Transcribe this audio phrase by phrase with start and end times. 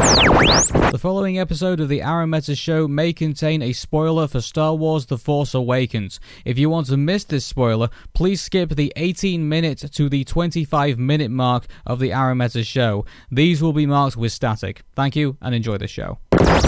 [0.00, 5.04] The following episode of the Arun Meta Show may contain a spoiler for Star Wars
[5.04, 6.18] The Force Awakens.
[6.46, 10.98] If you want to miss this spoiler, please skip the 18 minute to the 25
[10.98, 13.04] minute mark of the Arun Meta Show.
[13.30, 14.80] These will be marked with static.
[14.96, 16.18] Thank you and enjoy the show.
[16.32, 16.62] Ladies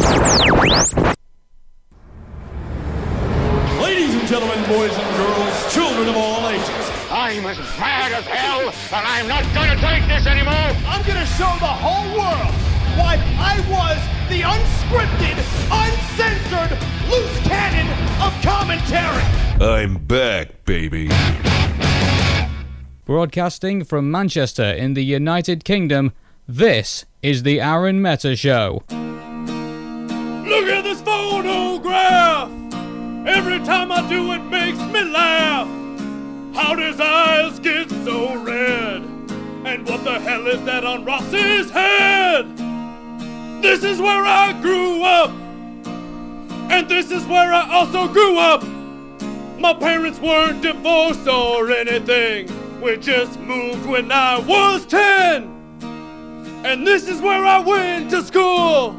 [4.15, 6.69] and gentlemen, boys and girls, children of all ages,
[7.11, 10.53] I'm as mad as hell, and I'm not gonna take this anymore!
[10.87, 13.99] I'm gonna show the whole world why I was
[14.29, 15.37] the unscripted,
[15.71, 16.79] uncensored,
[17.11, 17.89] loose cannon
[18.23, 19.23] of commentary.
[19.61, 21.09] I'm back, baby.
[23.05, 26.13] Broadcasting from Manchester in the United Kingdom,
[26.49, 28.83] this is the Arun Meta Show.
[28.89, 32.51] Look at this photograph.
[33.27, 35.69] Every time I do it makes me laugh.
[36.55, 39.03] How his eyes get so red?
[39.65, 42.72] And what the hell is that on Ross's head?
[43.63, 45.31] This is where I grew up.
[46.69, 48.65] And this is where I also grew up.
[49.57, 52.51] My parents weren't divorced or anything.
[52.81, 55.45] We just moved when I was 10.
[56.65, 58.97] And this is where I went to school.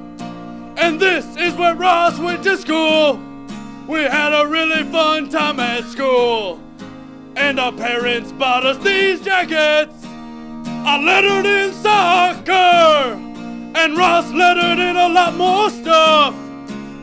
[0.77, 3.21] And this is where Ross went to school.
[3.85, 6.61] We had a really fun time at school.
[7.35, 10.05] And our parents bought us these jackets.
[10.05, 13.32] I lettered in soccer.
[13.75, 16.35] And Ross lettered in a lot more stuff.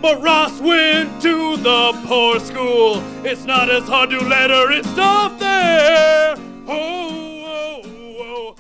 [0.01, 3.03] But Ross went to the poor school.
[3.25, 6.37] It's not as hard to letter in stuff there.
[6.67, 7.83] Oh, oh,
[8.19, 8.57] oh.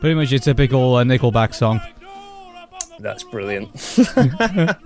[0.00, 1.80] Pretty much a typical uh, Nickelback song.
[2.98, 3.70] That's brilliant.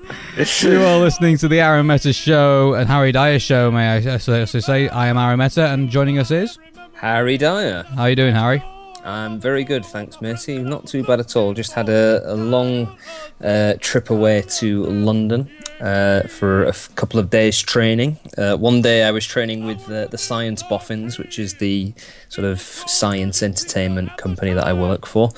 [0.62, 4.44] You are listening to the Arun Meta Show and Harry Dyer Show, may I also
[4.44, 4.88] say.
[4.88, 6.58] I am Arun Meta, and joining us is.
[6.94, 7.82] Harry Dyer.
[7.82, 8.62] How are you doing, Harry?
[9.06, 10.58] I'm very good, thanks, matey.
[10.58, 11.54] Not too bad at all.
[11.54, 12.98] Just had a, a long
[13.40, 15.48] uh, trip away to London
[15.80, 18.18] uh, for a f- couple of days training.
[18.36, 21.94] Uh, one day I was training with the, Science Boffins, which is the
[22.30, 25.30] sort of science entertainment company that I work for,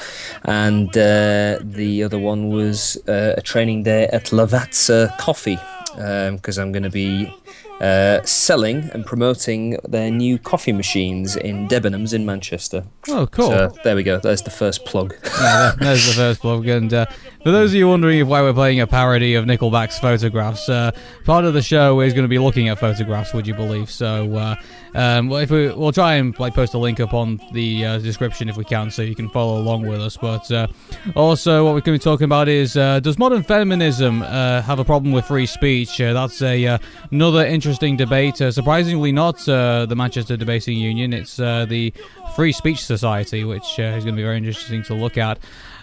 [0.44, 5.58] and uh, the other one was uh, a training day at Lavazza Coffee
[5.94, 7.34] because I'm going to be
[7.80, 12.84] uh, selling and promoting their new coffee machines in Debenhams in Manchester.
[13.08, 13.48] Oh, cool.
[13.50, 14.18] So there we go.
[14.18, 15.14] There's the first plug.
[15.38, 16.66] Yeah, there- there's the first plug.
[16.66, 17.06] And uh,
[17.44, 20.90] for those of you wondering why we're playing a parody of Nickelback's photographs, uh,
[21.24, 23.32] part of the show is going to be looking at photographs.
[23.32, 23.90] Would you believe?
[23.90, 24.56] So, uh,
[24.94, 27.98] um, well, if we we'll try and like post a link up on the uh,
[27.98, 30.16] description if we can, so you can follow along with us.
[30.16, 30.68] But uh,
[31.14, 34.78] also, what we're going to be talking about is uh, does modern feminism uh, have
[34.78, 36.00] a problem with free speech?
[36.00, 36.78] Uh, that's a uh,
[37.10, 38.36] another interesting debate.
[38.36, 41.12] Surprisingly, not the Manchester Debating Union.
[41.12, 41.92] It's the
[42.34, 45.38] Free Speech Society, which is going to be very interesting to look at.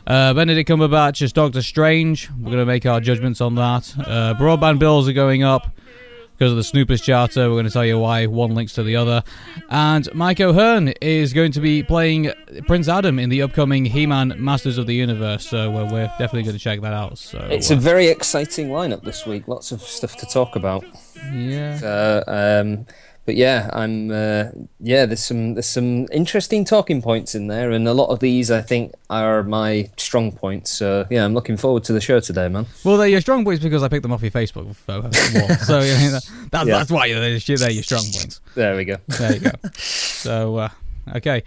[0.07, 2.29] Uh, Benedict Cumberbatch as Doctor Strange.
[2.37, 3.83] We're going to make our judgments on that.
[4.39, 5.75] Broadband bills are going up
[6.37, 7.49] because of the Snoopers Charter.
[7.49, 9.23] We're going to tell you why one links to the other.
[9.69, 12.31] And Mike O'Hearn is going to be playing
[12.67, 15.47] Prince Adam in the upcoming He-Man Masters of the Universe.
[15.47, 17.17] So uh, we're definitely going to check that out.
[17.17, 19.47] So It's uh, a very exciting lineup this week.
[19.47, 20.83] Lots of stuff to talk about.
[21.33, 21.79] yeah.
[21.83, 22.85] Uh, um,
[23.25, 24.45] but yeah, I'm uh,
[24.79, 25.05] yeah.
[25.05, 28.61] There's some there's some interesting talking points in there, and a lot of these I
[28.61, 30.71] think are my strong points.
[30.71, 32.67] So yeah, I'm looking forward to the show today, man.
[32.83, 34.75] Well, they're your strong points because I picked them off your Facebook wall.
[35.57, 36.19] so you know,
[36.51, 36.77] that's, Yeah.
[36.77, 38.41] that's why they're, they're your strong points.
[38.53, 38.97] There we go.
[39.07, 39.51] There you go.
[39.73, 40.69] so, uh,
[41.15, 41.43] okay.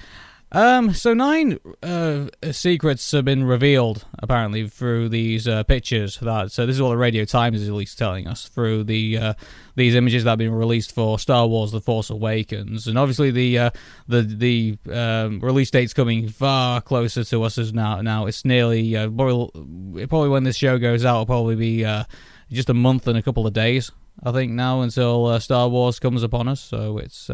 [0.51, 6.19] Um, so nine uh, secrets have been revealed apparently through these uh, pictures.
[6.21, 9.19] That so this is what the Radio Times is at least telling us through the
[9.19, 9.35] uh,
[9.75, 13.59] these images that have been released for Star Wars: The Force Awakens, and obviously the
[13.59, 13.71] uh,
[14.07, 18.01] the the um, release date's coming far closer to us as now.
[18.01, 22.05] Now it's nearly uh, probably, probably when this show goes out, it'll probably be uh,
[22.51, 23.93] just a month and a couple of days.
[24.23, 26.61] I think now until uh, Star Wars comes upon us.
[26.63, 27.31] So it's.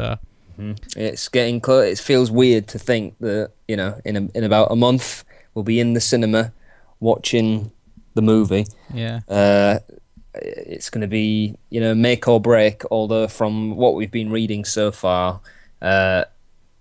[0.59, 1.99] Uh, It's getting close.
[1.99, 5.23] It feels weird to think that you know, in a, in about a month,
[5.53, 6.51] we'll be in the cinema
[6.99, 7.71] watching
[8.13, 8.65] the movie.
[8.93, 9.21] Yeah.
[9.27, 9.79] Uh,
[10.33, 12.83] it's going to be you know make or break.
[12.91, 15.39] Although from what we've been reading so far,
[15.81, 16.25] uh,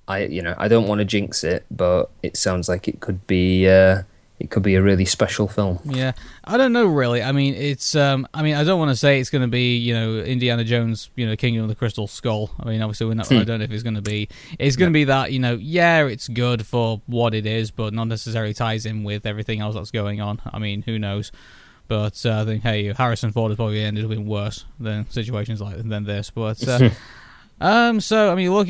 [0.09, 3.27] I you know I don't want to jinx it, but it sounds like it could
[3.27, 4.03] be uh,
[4.41, 5.79] it could be a really special film.
[5.85, 6.13] Yeah,
[6.45, 7.23] I don't know really.
[7.23, 7.95] I mean, it's.
[7.95, 10.65] Um, I mean, I don't want to say it's going to be, you know, Indiana
[10.65, 12.51] Jones, you know, Kingdom of the Crystal Skull.
[12.59, 14.29] I mean, obviously, we're not, I don't know if it's going to be.
[14.59, 17.95] It's going to be that, you know, yeah, it's good for what it is, but
[17.95, 20.43] not necessarily ties in with everything else that's going on.
[20.45, 21.31] I mean, who knows?
[21.87, 25.61] But uh, I think, hey, Harrison Ford has probably ended up in worse than situations
[25.61, 26.31] like than this.
[26.31, 26.91] But uh,
[27.61, 28.69] um, so I mean, look,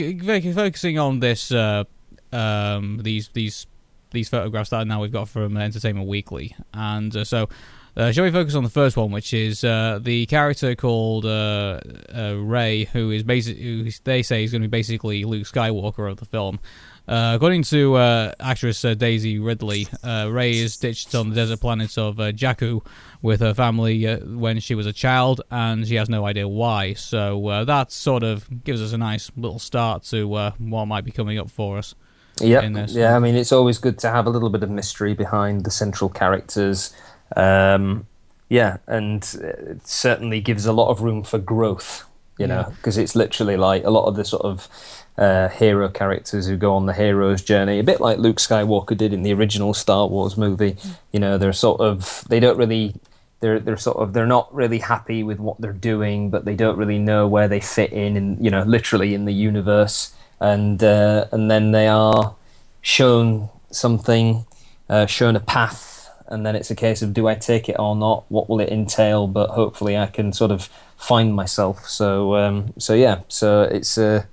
[0.55, 1.85] focusing on this, uh,
[2.33, 3.67] um, these these
[4.15, 7.49] these photographs that now we've got from Entertainment Weekly, and uh, so.
[7.97, 11.79] Uh, shall we focus on the first one, which is uh, the character called uh,
[12.13, 16.11] uh Rey, who is basic, who they say is going to be basically Luke Skywalker
[16.11, 16.59] of the film.
[17.07, 17.97] According to
[18.41, 22.85] actress Daisy Ridley, Rey is ditched on the desert planet of Jakku
[23.23, 26.95] with her family when she was a child, and she has no idea why.
[26.95, 31.39] So that sort of gives us a nice little start to what might be coming
[31.39, 31.95] up for us.
[32.41, 33.17] Yeah, yeah.
[33.17, 36.11] I mean, it's always good to have a little bit of mystery behind the central
[36.11, 36.93] characters.
[37.37, 38.07] Um,
[38.49, 42.05] yeah, and it certainly gives a lot of room for growth.
[42.37, 44.69] You know, because it's literally like a lot of the sort of
[45.17, 49.13] uh, hero characters who go on the hero's journey, a bit like Luke Skywalker did
[49.13, 50.77] in the original Star Wars movie.
[51.13, 52.95] You know, they're sort of they don't really
[53.39, 56.77] they're they're sort of they're not really happy with what they're doing, but they don't
[56.77, 60.13] really know where they fit in, and you know, literally in the universe.
[60.41, 62.35] And uh, and then they are
[62.83, 64.45] shown something,
[64.89, 67.97] uh, shown a path, and then it's a case of do I take it or
[67.97, 68.25] not?
[68.29, 69.27] What will it entail?
[69.27, 71.89] But hopefully, I can sort of find myself.
[71.89, 74.27] So um, so yeah, so it's a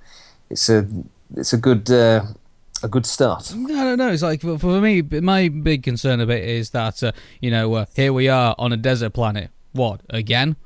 [0.50, 0.86] it's a
[1.36, 2.24] it's a good uh,
[2.82, 3.52] a good start.
[3.52, 4.10] I don't know.
[4.10, 7.84] It's like for, me, my big concern a bit is that uh, you know uh,
[7.94, 9.50] here we are on a desert planet.
[9.72, 10.56] What again?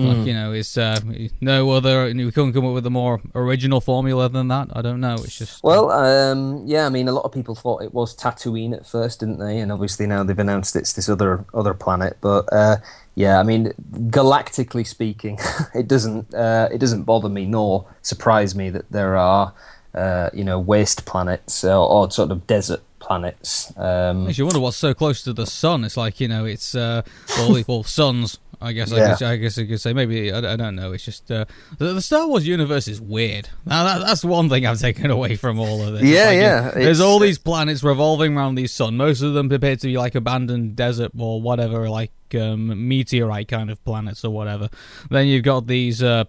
[0.00, 0.18] Mm.
[0.18, 1.00] Like, you know, it's uh,
[1.40, 2.06] no other.
[2.06, 4.68] We couldn't come up with a more original formula than that.
[4.72, 5.14] I don't know.
[5.14, 6.86] It's just well, um, yeah.
[6.86, 9.58] I mean, a lot of people thought it was Tatooine at first, didn't they?
[9.58, 12.16] And obviously now they've announced it's this other other planet.
[12.20, 12.76] But uh,
[13.14, 15.38] yeah, I mean, galactically speaking,
[15.74, 19.52] it doesn't uh, it doesn't bother me nor surprise me that there are
[19.94, 23.76] uh, you know waste planets or, or, sort of desert planets.
[23.76, 25.84] Um, Makes you wonder what's so close to the sun.
[25.84, 27.02] It's like you know, it's uh,
[27.36, 28.96] well, well suns I guess, yeah.
[28.96, 30.92] I guess I guess I could say maybe I, I don't know.
[30.92, 31.46] It's just uh,
[31.78, 33.48] the, the, Star Wars universe is weird.
[33.64, 36.02] Now that, that's one thing I've taken away from all of this.
[36.02, 36.70] Yeah, like, yeah.
[36.74, 38.98] there's all these planets revolving around the sun.
[38.98, 43.70] Most of them appear to be like abandoned desert or whatever, like um, meteorite kind
[43.70, 44.68] of planets or whatever.
[45.10, 46.02] Then you've got these.
[46.02, 46.24] Uh,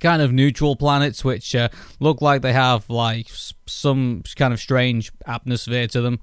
[0.00, 1.68] kind of neutral planets which uh,
[2.00, 3.28] look like they have like
[3.66, 6.18] some kind of strange atmosphere to them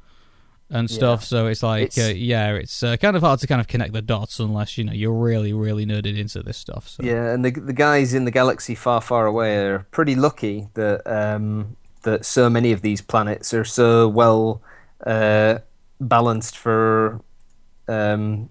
[0.71, 1.21] and stuff.
[1.21, 1.25] Yeah.
[1.25, 3.93] So it's like, it's, uh, yeah, it's uh, kind of hard to kind of connect
[3.93, 6.87] the dots unless you know you're really, really nerded into this stuff.
[6.87, 7.03] So.
[7.03, 11.05] Yeah, and the the guys in the galaxy far, far away are pretty lucky that
[11.05, 14.61] um, that so many of these planets are so well
[15.05, 15.59] uh,
[15.99, 17.21] balanced for
[17.87, 18.49] um,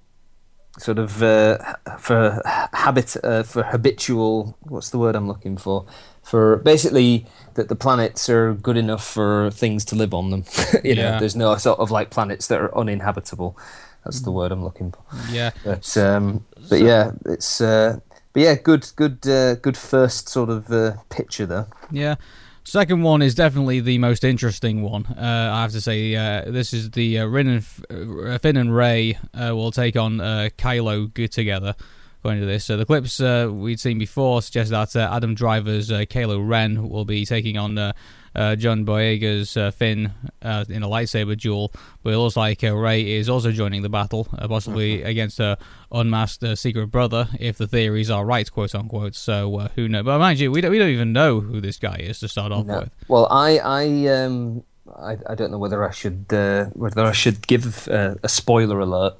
[0.78, 1.58] sort of uh,
[1.98, 2.40] for
[2.72, 4.56] habit uh, for habitual.
[4.60, 5.86] What's the word I'm looking for?
[6.22, 10.44] For basically that the planets are good enough for things to live on them.
[10.84, 11.12] you yeah.
[11.12, 13.58] know, there's no sort of like planets that are uninhabitable.
[14.04, 15.02] That's the word I'm looking for.
[15.30, 15.50] Yeah.
[15.64, 17.98] But um, but so, yeah, it's uh,
[18.32, 21.66] but yeah, good good uh, good first sort of uh, picture there.
[21.90, 22.16] Yeah.
[22.62, 25.06] Second one is definitely the most interesting one.
[25.06, 28.56] Uh, I have to say, uh, this is the uh, Rin and F- uh, Finn
[28.56, 31.74] and Rey uh, will take on uh, Kylo together
[32.22, 32.64] going to this.
[32.64, 36.88] So the clips uh, we'd seen before suggest that uh, Adam Driver's uh, Kylo Ren
[36.88, 37.92] will be taking on uh,
[38.34, 40.12] uh, John Boyega's uh, Finn
[40.42, 41.72] in a lightsaber duel,
[42.02, 45.06] but it looks like Rey is also joining the battle, possibly mm-hmm.
[45.06, 45.56] against her
[45.90, 49.16] unmasked secret brother, if the theories are right, quote unquote.
[49.16, 50.04] So who knows?
[50.04, 52.52] But mind you, we don't, we don't even know who this guy is to start
[52.52, 52.80] off no.
[52.80, 52.94] with.
[53.08, 54.62] Well, I I um
[54.96, 59.14] I, I don't know whether I should whether I should give a spoiler alert.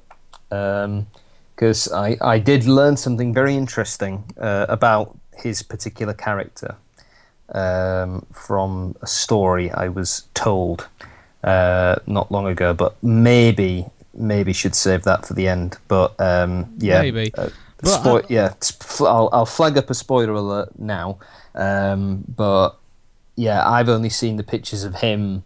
[0.51, 1.07] Um,
[1.55, 6.75] because I, I did learn something very interesting uh, about his particular character
[7.53, 10.87] um, from a story I was told
[11.43, 15.77] uh, not long ago, but maybe maybe should save that for the end.
[15.87, 17.31] But um, yeah, maybe.
[17.33, 17.49] Uh,
[17.83, 18.53] spo- yeah,
[19.07, 21.17] I'll, I'll flag up a spoiler alert now.
[21.55, 22.77] Um, but
[23.35, 25.43] yeah, I've only seen the pictures of him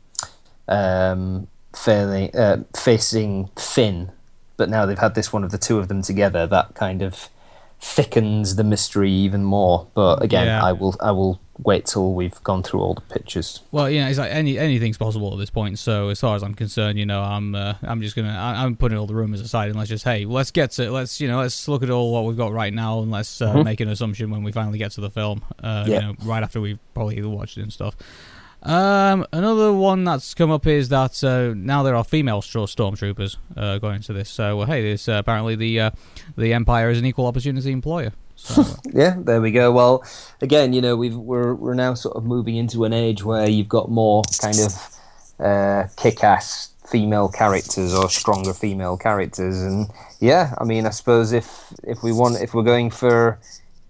[0.67, 4.12] um, fairly, uh, facing Finn
[4.57, 6.47] but now they've had this one of the two of them together.
[6.47, 7.29] That kind of
[7.79, 9.88] thickens the mystery even more.
[9.93, 10.63] But again, yeah.
[10.63, 13.62] I will I will wait till we've gone through all the pictures.
[13.71, 15.79] Well, yeah, it's like any anything's possible at this point.
[15.79, 18.75] So as far as I'm concerned, you know, I'm uh, I'm just gonna I, am
[18.75, 21.39] putting all the rumors aside and let's just hey, let's get to let's you know
[21.39, 23.63] let's look at all what we've got right now and let's uh, mm-hmm.
[23.63, 25.43] make an assumption when we finally get to the film.
[25.62, 25.95] Uh, yeah.
[25.95, 27.95] You know, right after we've probably watched it and stuff.
[28.65, 33.77] Um, another one that's come up is that uh, now there are female stormtroopers uh,
[33.77, 34.29] going to this.
[34.29, 35.91] So well, hey, this uh, apparently the uh,
[36.36, 38.12] the Empire is an equal opportunity employer.
[38.36, 39.72] So, uh, yeah, there we go.
[39.72, 40.03] Well,
[40.41, 43.69] again, you know, we've, we're we're now sort of moving into an age where you've
[43.69, 44.89] got more kind of
[45.39, 51.72] uh, kick-ass female characters or stronger female characters, and yeah, I mean, I suppose if
[51.84, 53.39] if we want if we're going for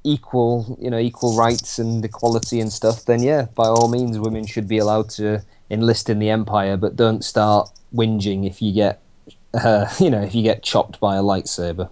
[0.05, 4.45] equal, you know, equal rights and equality and stuff, then yeah, by all means, women
[4.45, 9.01] should be allowed to enlist in the Empire, but don't start whinging if you get,
[9.53, 11.89] uh, you know, if you get chopped by a lightsaber.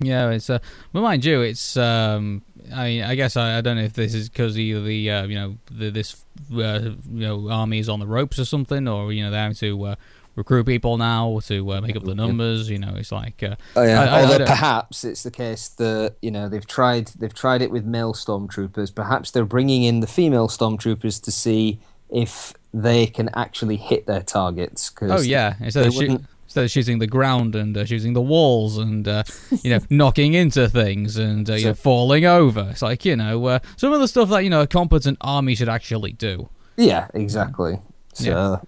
[0.00, 0.58] Yeah, it's uh,
[0.92, 2.42] but mind you, it's um,
[2.74, 5.26] I mean, I guess I, I don't know if this is because either the uh,
[5.26, 9.12] you know the, this uh, you know army is on the ropes or something, or
[9.12, 9.94] you know they're having to uh,
[10.40, 12.68] recruit people now to uh, make up the numbers.
[12.70, 14.00] You know, it's like uh, Oh yeah.
[14.00, 17.34] I- I- I Although don't- perhaps it's the case that you know they've tried they've
[17.44, 18.94] tried it with male stormtroopers.
[18.94, 21.78] Perhaps they're bringing in the female stormtroopers to see
[22.08, 24.90] if they can actually hit their targets.
[24.90, 28.20] 'cause oh yeah, instead of, shoot, instead of shooting the ground and uh, shooting the
[28.34, 29.22] walls and uh,
[29.62, 32.68] you know knocking into things and uh, you know falling over.
[32.70, 35.54] It's like you know uh, some of the stuff that you know a competent army
[35.54, 36.48] should actually do.
[36.76, 37.78] Yeah, exactly.
[38.12, 38.60] So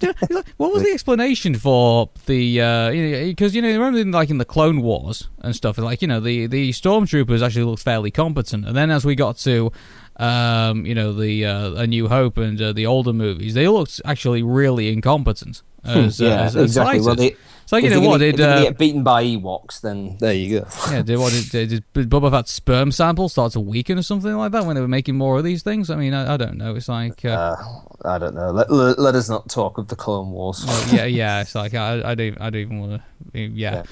[0.00, 0.12] Yeah,
[0.56, 2.56] what was the explanation for the?
[2.56, 5.76] Because you know, 'cause, you know, remember in, like in the Clone Wars and stuff,
[5.78, 9.36] like you know, the the stormtroopers actually looked fairly competent, and then as we got
[9.38, 9.70] to,
[10.16, 14.00] um, you know, the uh, A New Hope and uh, the older movies, they looked
[14.04, 17.00] actually really incompetent as, uh, Hmm, yeah, as, as exactly.
[17.00, 18.40] Well, they, it's like you know what gonna- did.
[18.40, 20.66] Uh, get beaten by Ewoks, then there you go.
[20.90, 24.36] yeah, did what did, did, did Boba Fett's sperm sample start to weaken or something
[24.36, 25.90] like that when they were making more of these things?
[25.90, 26.76] I mean, I, I don't know.
[26.76, 27.56] It's like, uh, Uh,
[28.04, 28.52] I don't know.
[28.52, 30.64] Let, let, let us not talk of the Clone Wars.
[30.92, 31.40] Yeah, yeah.
[31.40, 33.02] It's like I, I don't, I don't even want
[33.32, 33.40] to.
[33.40, 33.82] Yeah.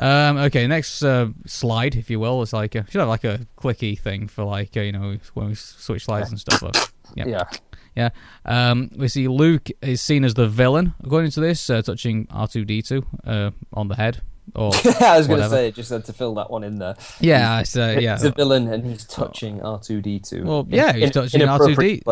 [0.00, 3.40] Um, okay, next uh, slide, if you will, it's like uh should have like a
[3.58, 6.62] clicky thing for like uh, you know when we switch slides and stuff.
[6.62, 6.76] Up.
[7.16, 7.26] Yep.
[7.26, 7.42] Yeah.
[7.98, 8.10] Yeah.
[8.44, 12.46] Um, we see Luke is seen as the villain according to this, uh, touching R
[12.46, 14.22] two D two uh, on the head.
[14.54, 16.96] Or I was going to say, just to fill that one in there.
[17.20, 18.14] yeah, it's, uh, yeah.
[18.14, 20.42] He's a villain and he's touching R2D2.
[20.42, 22.02] Well, yeah, he's in- touching R two D.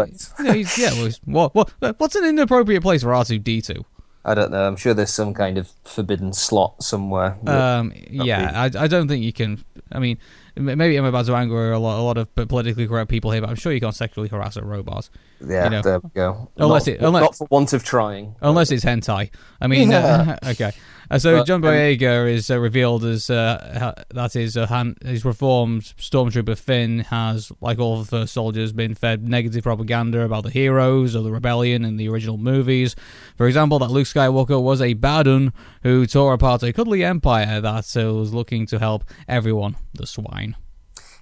[0.45, 0.91] Yeah, he's, yeah.
[0.93, 3.85] Well, he's- what, what, what's an inappropriate place for R two D two?
[4.25, 4.67] I don't know.
[4.67, 7.39] I'm sure there's some kind of forbidden slot somewhere.
[7.47, 9.65] Um, yeah, I, I don't think you can.
[9.93, 10.19] I mean,
[10.57, 13.51] maybe I'm about to anger a lot, a lot of politically correct people here, but
[13.51, 15.09] I'm sure you can't sexually harass a robot
[15.47, 15.83] yeah, you know.
[15.83, 16.49] there we go.
[16.57, 18.35] Unless not, it- unless- not for want of trying.
[18.41, 19.31] unless it's hentai.
[19.61, 20.73] I mean, uh, okay.
[21.11, 24.67] Uh, so But, John um, Boyega is uh, revealed as uh, ha- that his uh,
[24.67, 30.23] han- his reformed stormtrooper Finn has, like all the first soldiers, been fed negative propaganda
[30.23, 32.97] about the heroes of the rebellion in the original movies.
[33.37, 37.97] For example, that Luke Skywalker was a badun who tore apart a cuddly empire that
[37.97, 40.57] uh, was looking to help everyone, the swine.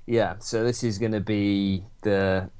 [0.07, 2.51] Yeah, so this is going to be the.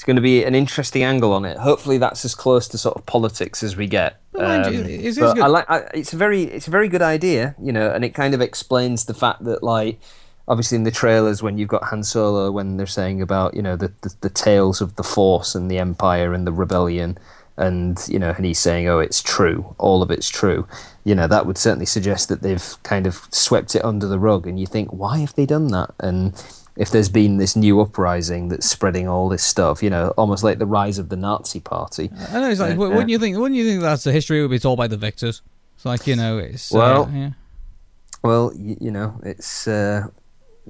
[0.00, 1.58] It's going to be an interesting angle on it.
[1.58, 4.18] Hopefully, that's as close to sort of politics as we get.
[4.32, 4.80] But you,
[5.18, 5.70] Um, but I like.
[5.70, 8.40] I, it's a very, it's a very good idea, you know, and it kind of
[8.40, 10.00] explains the fact that, like,
[10.48, 13.76] obviously in the trailers when you've got Han Solo when they're saying about, you know,
[13.76, 17.18] the the, the tales of the Force and the Empire and the rebellion,
[17.58, 20.66] and you know, and he's saying, oh, it's true, all of it's true.
[21.04, 24.46] You know, that would certainly suggest that they've kind of swept it under the rug,
[24.46, 25.90] and you think, why have they done that?
[25.98, 26.32] And
[26.76, 30.58] if there's been this new uprising that's spreading all this stuff, you know, almost like
[30.58, 32.10] the rise of the Nazi Party.
[32.30, 33.14] I know it's like, Yeah, wouldn't yeah.
[33.14, 33.36] you think?
[33.36, 35.42] Wouldn't you think that's the history would be told by the victors?
[35.76, 37.30] It's like you know, it's uh, Well, yeah.
[38.22, 40.08] Well, you, you know, it's uh,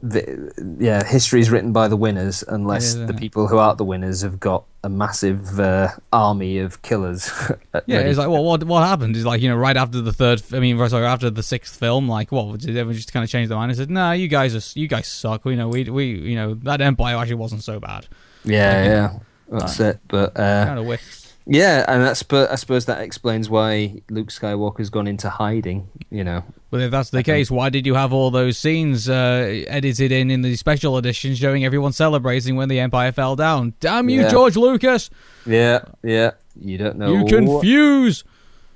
[0.03, 3.79] the, yeah, history is written by the winners, unless It is, the people who aren't
[3.79, 7.31] the winners have got a massive uh, army of killers.
[7.87, 10.43] Yeah, it's like, well, what what happened is like you know, right after the third,
[10.53, 13.49] I mean, sorry, after the sixth film, like, what did everyone just kind of change
[13.49, 16.07] their mind and said, "Nah, you guys are, you guys suck." You know, we we
[16.07, 18.07] you know that empire actually wasn't so bad.
[18.45, 19.99] yeah, yeah, that's it.
[20.09, 21.01] But uh, Kind of weird.
[21.47, 25.89] yeah, and that's but I suppose that explains why Luke Skywalker's gone into hiding.
[26.11, 29.65] You know, But if that's the case, why did you have all those scenes uh,
[29.67, 33.75] edited in in the special edition showing everyone celebrating when the empire fell down?
[33.81, 34.31] Damn you, Yeah.
[34.31, 35.11] George Lucas!
[35.47, 37.13] yeah, yeah, you don't know.
[37.13, 38.23] You confuse.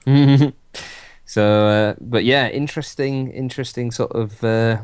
[1.26, 4.82] So, uh, but yeah, interesting, interesting sort of uh,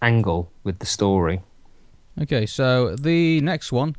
[0.00, 1.40] angle with the story.
[2.22, 3.96] Okay, so the next one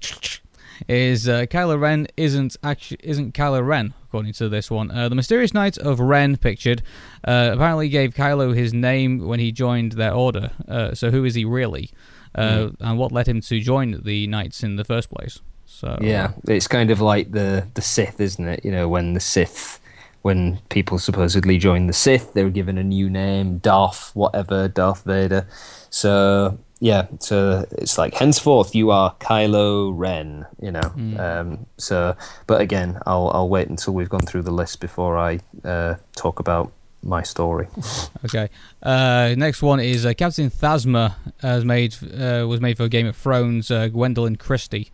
[0.88, 4.92] is uh, Kylo Ren isn't actually isn't Kylo Ren according to this one.
[4.92, 6.82] Uh, the mysterious Knight of Ren pictured
[7.28, 10.52] uh, apparently gave Kylo his name when he joined their order.
[10.68, 11.90] Uh, so who is he really?
[12.34, 15.40] Uh, And what led him to join the Knights in the first place?
[15.66, 18.64] So Yeah, it's kind of like the the Sith, isn't it?
[18.64, 19.80] You know, when the Sith,
[20.22, 25.04] when people supposedly joined the Sith, they were given a new name, Darth whatever, Darth
[25.04, 25.48] Vader.
[25.90, 30.46] So yeah, so it's like henceforth you are Kylo Ren.
[30.62, 32.16] You know, um, so
[32.48, 36.40] but again, I'll I'll wait until we've gone through the list before I uh, talk
[36.40, 37.68] about my story.
[38.26, 38.50] Okay.
[38.82, 43.16] Uh, next one is uh, Captain Phasma has made uh, was made for Game of
[43.16, 43.70] Thrones.
[43.70, 44.90] Uh, Gwendoline Christie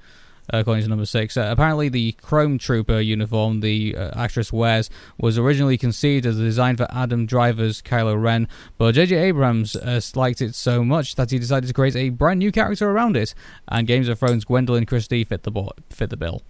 [0.52, 1.38] according to number six.
[1.38, 6.44] Uh, apparently, the Chrome Trooper uniform the uh, actress wears was originally conceived as a
[6.44, 9.16] design for Adam Driver's Kylo Ren, but J.J.
[9.16, 12.90] Abrams uh, liked it so much that he decided to create a brand new character
[12.90, 13.34] around it,
[13.68, 16.42] and Games of Thrones Gwendoline Christie fit the bo- fit the bill.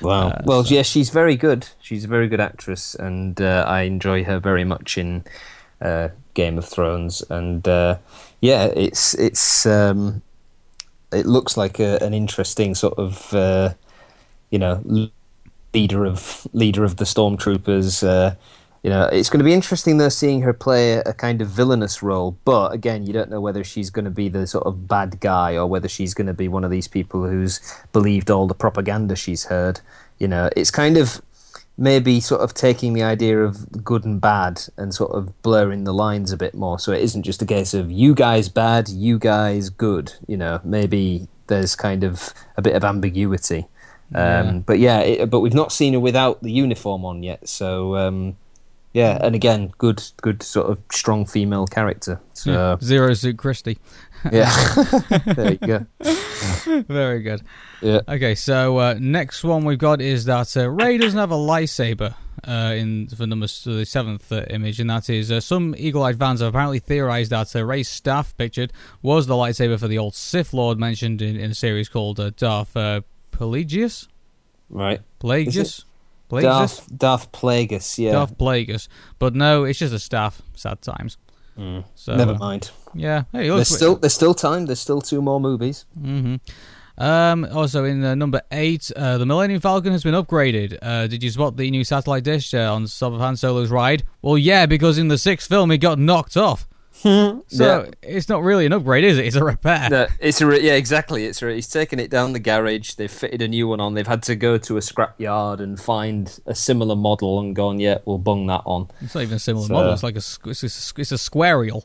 [0.00, 0.28] Wow.
[0.28, 1.68] Uh, well, yeah, she's very good.
[1.80, 5.24] She's a very good actress, and uh, I enjoy her very much in
[5.80, 7.22] uh, Game of Thrones.
[7.30, 7.98] And uh,
[8.40, 10.22] yeah, it's it's um,
[11.14, 13.74] it looks like a, an interesting sort of uh,
[14.50, 15.10] you know
[15.72, 18.06] leader of leader of the stormtroopers.
[18.06, 18.34] Uh,
[18.82, 22.02] you know, it's going to be interesting though seeing her play a kind of villainous
[22.02, 22.36] role.
[22.44, 25.56] But again, you don't know whether she's going to be the sort of bad guy
[25.56, 27.60] or whether she's going to be one of these people who's
[27.92, 29.80] believed all the propaganda she's heard.
[30.18, 31.22] You know, it's kind of
[31.76, 35.92] maybe sort of taking the idea of good and bad and sort of blurring the
[35.92, 36.78] lines a bit more.
[36.78, 40.12] So it isn't just a case of you guys bad, you guys good.
[40.28, 43.66] You know, maybe there's kind of a bit of ambiguity.
[44.14, 47.48] Um, But yeah, it, but we've not seen her without the uniform on yet.
[47.48, 48.36] So um,
[48.92, 52.20] yeah, and again, good, good sort of strong female character.
[52.34, 52.76] So Yeah.
[52.80, 53.78] Zero Suit Christie.
[54.32, 54.50] Yeah,
[55.26, 55.86] there you go.
[56.88, 57.42] Very good.
[57.82, 58.00] Yeah.
[58.08, 62.14] Okay, so uh, next one we've got is that uh, Rey doesn't have a lightsaber
[62.46, 66.18] uh, in for number s- the seventh uh, image, and that is uh, some eagle-eyed
[66.18, 70.14] fans have apparently theorized that uh, Rey's staff pictured was the lightsaber for the old
[70.14, 74.08] Sith Lord mentioned in, in a series called uh, Darth uh, Pelagius.
[74.70, 75.00] Right.
[75.20, 75.84] Pelagius.
[76.30, 76.42] Pelagius.
[76.42, 78.12] Darth, Darth Plagueis, yeah.
[78.12, 78.88] Darth Plagueis.
[79.18, 80.40] But no, it's just a staff.
[80.54, 81.18] Sad times.
[81.56, 82.70] So Never uh, mind.
[82.94, 83.24] Yeah.
[83.32, 84.66] Hey, There's still there's still time.
[84.66, 85.84] There's still two more movies.
[86.96, 90.78] Um, also, in uh, number eight, uh, the Millennium Falcon has been upgraded.
[90.80, 94.04] Uh, did you spot the new satellite dish uh, on top of Han Solo's ride?
[94.22, 96.68] Well, yeah, because in the sixth film it got knocked off.
[96.92, 97.86] so Yeah.
[98.00, 99.26] it's not really an upgrade, is it?
[99.26, 99.90] It's a repair.
[99.90, 101.24] No, it's a re- yeah, exactly.
[101.26, 102.92] It's a, he's taken it down the garage.
[102.94, 103.94] They've fitted a new one on.
[103.94, 107.80] They've had to go to a scrap yard and find a similar model and gone,
[107.80, 108.88] yeah, we'll bung that on.
[109.00, 109.92] It's not even a similar So- model.
[109.92, 111.84] It's like a it's a, it's a squarial.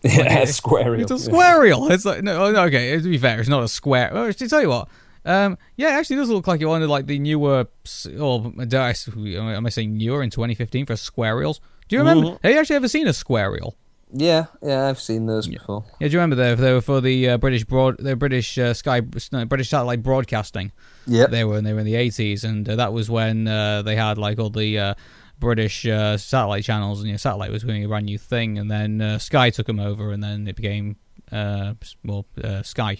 [0.04, 0.94] Yeah, square.
[0.94, 1.90] It's a squarial.
[1.92, 2.96] It's like no, no, okay.
[2.96, 4.10] To be fair, it's not a square.
[4.12, 4.88] Oh, to tell you what,
[5.24, 7.66] um, yeah, it actually does look like it wanted like the newer.
[8.18, 11.60] Or I, am I saying newer in 2015 for squarials?
[11.88, 12.28] Do you remember?
[12.28, 12.46] Mm-hmm.
[12.46, 13.76] Have you actually ever seen a squarial?
[14.12, 15.84] Yeah, yeah, I've seen those before.
[16.00, 18.74] Yeah, do you remember they, they were for the uh, British broad, the British uh,
[18.74, 20.72] Sky, no, British satellite broadcasting.
[21.06, 23.82] Yeah, They were when they were in the eighties, and uh, that was when uh,
[23.82, 24.94] they had like all the uh,
[25.40, 28.70] British uh, satellite channels, and you know, satellite was doing a brand new thing, and
[28.70, 30.96] then uh, Sky took them over, and then it became
[31.32, 31.74] uh,
[32.04, 32.98] well uh, Sky,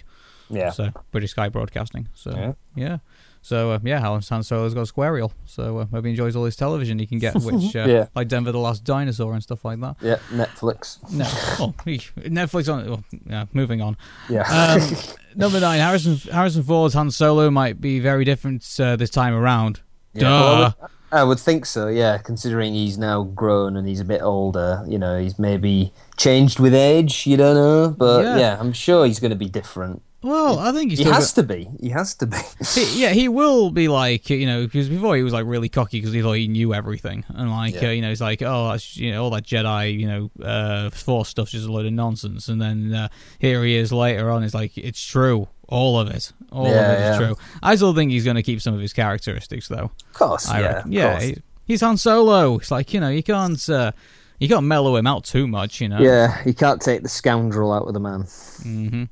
[0.49, 0.71] Yeah.
[0.71, 2.09] so British Sky Broadcasting.
[2.15, 2.53] So Yeah.
[2.75, 2.99] yeah.
[3.43, 5.33] So uh, yeah, Alan Han Solo's got a square squarial.
[5.47, 8.07] So uh, maybe he enjoys all his television he can get, which uh, Yeah.
[8.15, 9.97] like Denver the Last Dinosaur and stuff like that.
[10.03, 10.99] Yeah, Netflix.
[11.11, 11.25] No,
[11.59, 12.87] oh, Netflix on.
[12.89, 13.97] Oh, yeah, moving on.
[14.29, 14.43] Yeah.
[14.43, 14.97] Um,
[15.37, 19.81] number nine, Harrison Harrison Ford's Han Solo might be very different uh, this time around.
[20.13, 20.73] Yeah, Duh.
[20.81, 24.85] would- I would think so, yeah, considering he's now grown and he's a bit older.
[24.87, 27.91] You know, he's maybe changed with age, you don't know.
[27.97, 28.39] But Yeah.
[28.39, 30.03] yeah, I'm sure he's going to be different.
[30.23, 31.69] well, I think he's He has got- to be.
[31.81, 32.37] He has to be.
[32.75, 35.99] he- yeah, he will be like you know because before he was like really cocky
[35.99, 37.89] because he thought he knew everything and like Yeah.
[37.89, 40.91] uh, you know he's like oh that's you know all that Jedi you know uh,
[40.91, 44.43] Force stuff's just a load of nonsense and then uh, here he is later on
[44.45, 47.27] it's like it's true all of it all of Yeah, it is yeah.
[47.27, 47.37] true.
[47.63, 49.91] I still think he's going to keep some of his characteristics though.
[50.09, 50.67] Of course, I yeah.
[50.67, 50.93] reckon.
[50.93, 51.11] yeah.
[51.13, 51.25] course.
[51.25, 52.59] he- he's Han Solo.
[52.59, 53.93] It's like you know you can't uh,
[54.39, 55.81] you can't mellow him out too much.
[55.81, 56.01] You know.
[56.01, 59.09] Yeah, you can't take the scoundrel out of the man.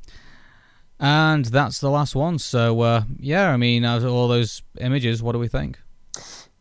[1.00, 2.38] And that's the last one.
[2.38, 5.78] So uh, yeah, I mean, out of all those images, what do we think?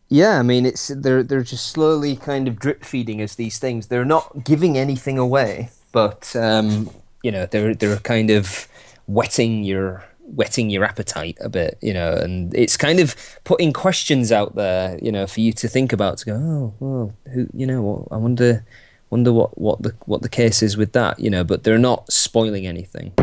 [0.10, 3.88] Yeah, I mean, it's they're they're just slowly kind of drip feeding us these things.
[3.88, 6.90] They're not giving anything away, but um,
[7.24, 8.68] you know, they're they're kind of
[9.08, 13.16] whetting your whetting your appetite a bit, you know, and it's kind of
[13.46, 16.18] putting questions out there, you know, for you to think about.
[16.20, 18.08] To go, oh, well, who, you know.
[18.12, 18.66] I wonder,
[19.10, 21.44] wonder what what the what the case is with that, you know.
[21.44, 23.14] But they're not spoiling anything.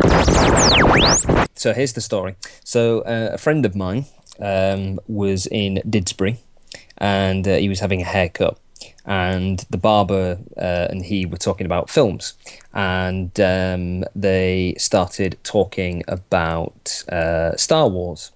[1.55, 2.35] So here's the story.
[2.63, 4.05] So uh, a friend of mine
[4.39, 6.37] um, was in Didsbury,
[6.97, 8.57] and uh, he was having a haircut,
[9.05, 12.33] and the barber uh, and he were talking about films,
[12.73, 18.31] and um, they started talking about uh, Star Wars,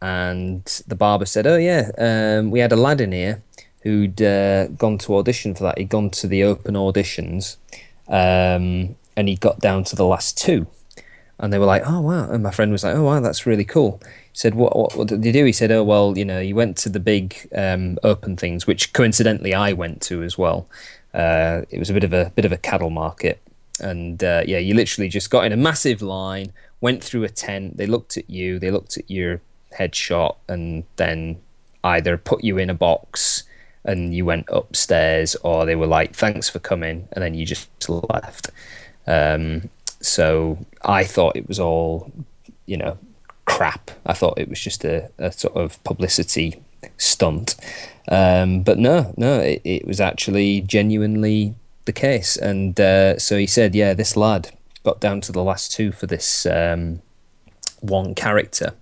[0.00, 3.42] and the barber said, "Oh yeah, um, we had a lad in here."
[3.82, 5.78] Who'd uh, gone to audition for that?
[5.78, 7.56] He'd gone to the open auditions,
[8.08, 10.66] um, and he got down to the last two
[11.38, 13.64] and they were like, "Oh wow!" And my friend was like, "Oh wow, that's really
[13.64, 14.00] cool."
[14.36, 16.76] Said, "What what, what did you do?" He said, "Oh well, you know, you went
[16.78, 20.68] to the big um, open things, which coincidentally I went to as well.
[21.14, 23.40] Uh, it was a bit of a bit of a cattle market,
[23.80, 27.78] and uh, yeah, you literally just got in a massive line, went through a tent.
[27.78, 29.40] They looked at you, they looked at your
[29.78, 31.40] headshot and then
[31.82, 33.44] either put you in a box
[33.86, 37.70] and you went upstairs, or they were like, "Thanks for coming," and then you just
[37.88, 38.50] left.
[39.06, 39.70] Um,
[40.02, 42.12] so I thought it was all,
[42.66, 42.98] you know,
[43.46, 43.90] crap.
[44.04, 46.62] I thought it was just a, a sort of publicity
[46.98, 47.56] stunt.
[48.08, 51.54] Um, but no, no, it, it, was actually genuinely
[51.86, 52.36] the case.
[52.36, 54.50] And uh, so he said, yeah, this lad
[54.84, 57.00] got down to the last two for this um,
[57.80, 58.74] one character,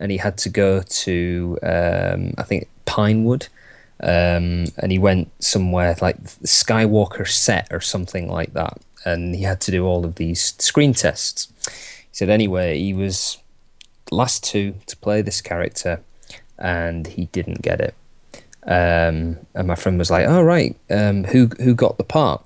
[0.00, 3.48] and he had to go to, um, I think, Pinewood
[4.00, 9.60] um, and he went somewhere like Skywalker set or something like that, and he had
[9.62, 11.48] to do all of these screen tests.
[11.66, 13.38] He said anyway, he was
[14.14, 16.00] last two to play this character,
[16.58, 17.94] and he didn't get it.
[18.66, 22.44] Um, and my friend was like, "Oh right, um, who who got the part?"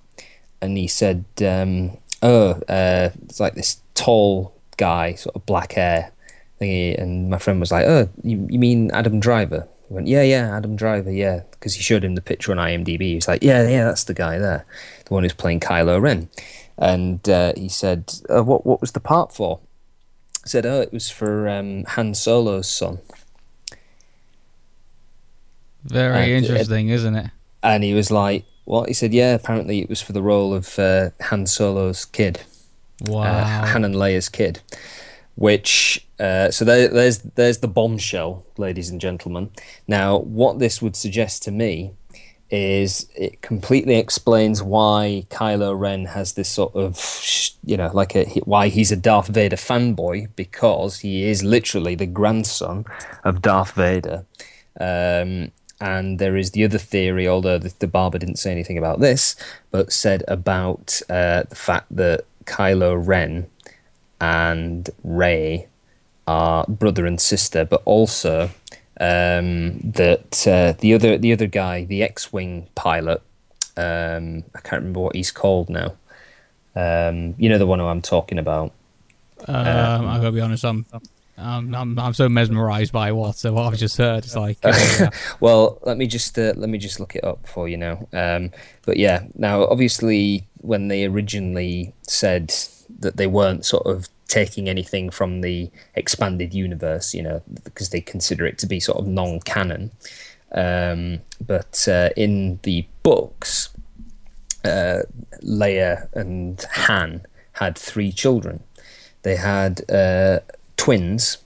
[0.61, 6.13] And he said, um, "Oh, uh, it's like this tall guy, sort of black hair
[6.61, 10.23] thingy." And my friend was like, "Oh, you, you mean Adam Driver?" He went, yeah,
[10.23, 13.01] yeah, Adam Driver, yeah, because he showed him the picture on IMDb.
[13.01, 14.67] He was like, yeah, yeah, that's the guy there,
[15.07, 16.29] the one who's playing Kylo Ren.
[16.77, 19.61] And uh, he said, uh, what what was the part for?
[20.49, 22.99] Said, oh, it was for um, Han Solo's son.
[25.85, 27.31] Very and, uh, interesting, uh, isn't it?
[27.63, 28.89] And he was like, what?
[28.89, 32.43] He said, yeah, apparently it was for the role of uh, Han Solo's kid.
[33.07, 33.23] Wow.
[33.23, 34.61] Uh, Han and Leia's kid
[35.39, 39.51] which uh, so there, there's there's the bombshell, ladies and gentlemen.
[39.87, 41.93] Now, what this would suggest to me
[42.51, 46.99] is it completely explains why Kylo Ren has this sort of
[47.65, 52.07] you know like a why he's a Darth Vader fanboy because he is literally the
[52.07, 52.87] grandson
[53.25, 54.25] of Darth Vader.
[54.81, 58.99] Um, and there is the other theory, although the, the barber didn't say anything about
[58.99, 59.37] this,
[59.71, 63.47] but said about uh, the fact that Kylo Ren
[64.21, 65.69] and Rey
[66.27, 68.51] are brother and sister, but also
[69.01, 73.23] um, that uh, the other the other guy, the X-wing pilot,
[73.77, 75.95] um, I can't remember what he's called now.
[76.75, 78.73] Um, you know the one who I'm talking about.
[79.47, 80.87] Um, I gotta be honest, I'm.
[81.41, 84.25] I'm, I'm, I'm so mesmerized by what so what I've just heard.
[84.25, 85.09] It's like, uh,
[85.41, 88.09] well, let me just uh, let me just look it up for you now.
[88.13, 88.51] Um,
[88.85, 92.53] but yeah, now obviously when they originally said
[92.99, 98.01] that they weren't sort of taking anything from the expanded universe, you know, because they
[98.01, 99.91] consider it to be sort of non-canon.
[100.53, 103.71] Um, but uh, in the books,
[104.65, 105.01] uh,
[105.43, 108.63] Leia and Han had three children.
[109.23, 110.41] They had uh,
[110.77, 111.39] twins,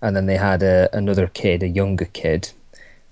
[0.00, 2.50] and then they had a, another kid, a younger kid,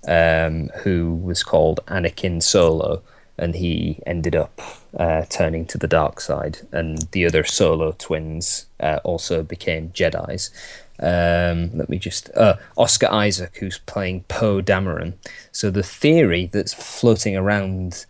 [0.07, 3.03] um, who was called Anakin Solo,
[3.41, 4.61] and he ended up
[4.97, 10.51] uh, turning to the dark side, and the other solo twins uh, also became Jedi's.
[10.99, 15.13] Um, let me just uh, Oscar Isaac, who's playing Poe Dameron.
[15.51, 18.05] So the theory that's floating around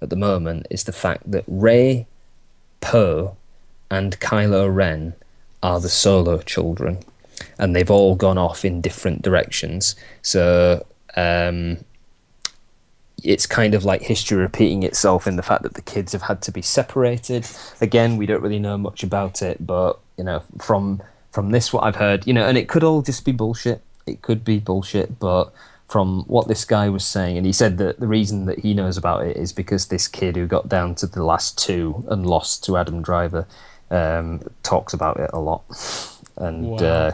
[0.00, 2.08] at the moment is the fact that Rey,
[2.80, 3.36] Poe,
[3.88, 5.14] and Kylo Ren
[5.62, 6.98] are the solo children,
[7.56, 9.94] and they've all gone off in different directions.
[10.22, 11.84] So um,
[13.22, 16.42] it's kind of like history repeating itself in the fact that the kids have had
[16.42, 17.46] to be separated.
[17.80, 21.84] Again, we don't really know much about it, but you know, from from this what
[21.84, 23.82] I've heard, you know, and it could all just be bullshit.
[24.06, 25.52] It could be bullshit, but
[25.88, 28.96] from what this guy was saying, and he said that the reason that he knows
[28.96, 32.64] about it is because this kid who got down to the last two and lost
[32.64, 33.46] to Adam Driver
[33.90, 35.64] um, talks about it a lot,
[36.36, 36.76] and wow.
[36.76, 37.12] uh,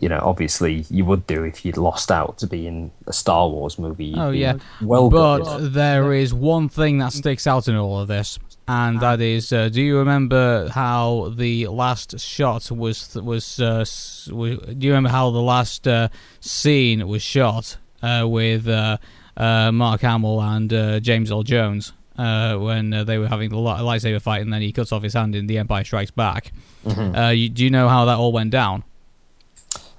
[0.00, 3.48] you know, obviously you would do if you'd lost out to be in a Star
[3.48, 4.14] Wars movie.
[4.16, 8.38] Oh yeah, well, but there is one thing that sticks out in all of this,
[8.66, 13.60] and that is, uh, do you remember how the last shot was was?
[13.60, 13.84] Uh,
[14.30, 16.08] was do you remember how the last uh,
[16.40, 18.96] scene was shot uh, with uh,
[19.36, 21.92] uh, Mark Hamill and James Earl Jones?
[22.14, 25.48] when they were having the lightsaber fight, and then he cuts off his hand in
[25.48, 26.52] The Empire Strikes Back.
[26.86, 27.34] Mm-hmm.
[27.34, 28.84] You, do you know how that all went down?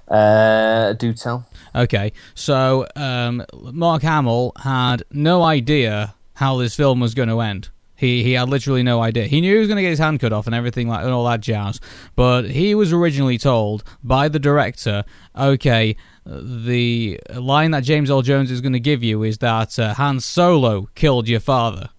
[0.08, 1.46] Uh, do tell.
[1.74, 7.70] Okay, so um, Mark Hamill had no idea how this film was going to end.
[7.96, 9.26] He he had literally no idea.
[9.26, 11.12] He knew he was going to get his hand cut off and everything like and
[11.12, 11.80] all that jazz.
[12.16, 15.04] But he was originally told by the director,
[15.36, 19.94] okay, the line that James Earl Jones is going to give you is that uh,
[19.94, 21.90] Han Solo killed your father.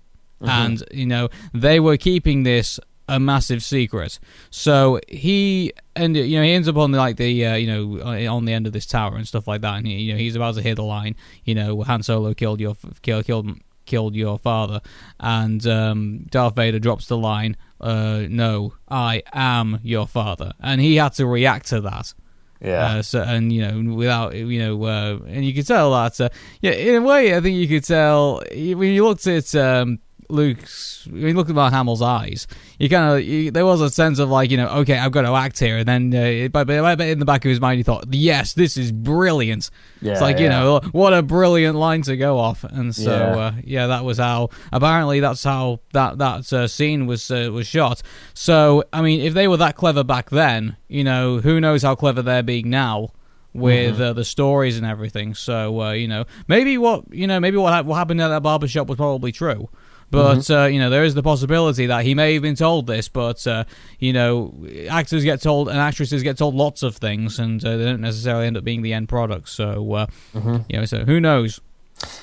[0.42, 0.50] Mm-hmm.
[0.50, 4.20] And you know they were keeping this a massive secret.
[4.50, 8.28] So he and you know he ends up on the, like the uh, you know
[8.28, 10.36] on the end of this tower and stuff like that, and he, you know he's
[10.36, 14.38] about to hear the line, you know Han Solo killed your killed killed killed your
[14.38, 14.82] father,
[15.20, 20.96] and um, Darth Vader drops the line, uh, "No, I am your father," and he
[20.96, 22.14] had to react to that.
[22.62, 22.86] Yeah.
[22.86, 26.20] Uh, so, and you know, without you know, uh, and you could tell that.
[26.20, 26.30] Uh,
[26.62, 31.08] yeah, in a way, I think you could tell when you looked at um, Luke's.
[31.10, 32.48] When you looked at Mark Hamill's eyes,
[32.80, 35.34] you kind of there was a sense of like you know, okay, I've got to
[35.34, 38.06] act here, and then uh, but, but in the back of his mind, he thought,
[38.12, 39.70] yes, this is brilliant.
[40.02, 43.38] Yeah, it's like you know, what a brilliant line to go off, and so Yeah.
[43.38, 44.50] uh, yeah, that was how.
[44.72, 48.02] Apparently, that's how that that uh, scene was uh, was shot.
[48.34, 51.96] So I mean, if they were that clever back then, you know, who knows how
[51.96, 53.10] clever they're being now
[53.54, 55.34] with uh, the stories and everything.
[55.34, 58.44] So uh, you know, maybe what you know, maybe what ha- what happened at that
[58.44, 59.70] barber shop was probably true.
[60.16, 63.10] But uh, you know, there is the possibility that he may have been told this.
[63.10, 63.66] But uh,
[64.00, 64.54] you know,
[64.90, 68.48] actors get told and actresses get told lots of things, and uh, they don't necessarily
[68.48, 69.50] end up being the end product.
[69.50, 71.60] So uh, you know, so who knows?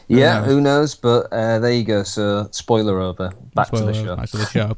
[0.09, 0.46] Yeah, knows?
[0.46, 0.94] who knows?
[0.94, 2.02] But uh, there you go.
[2.02, 3.33] So, spoiler over.
[3.55, 4.16] Back to the Spoiler, show.
[4.16, 4.76] Back to the show.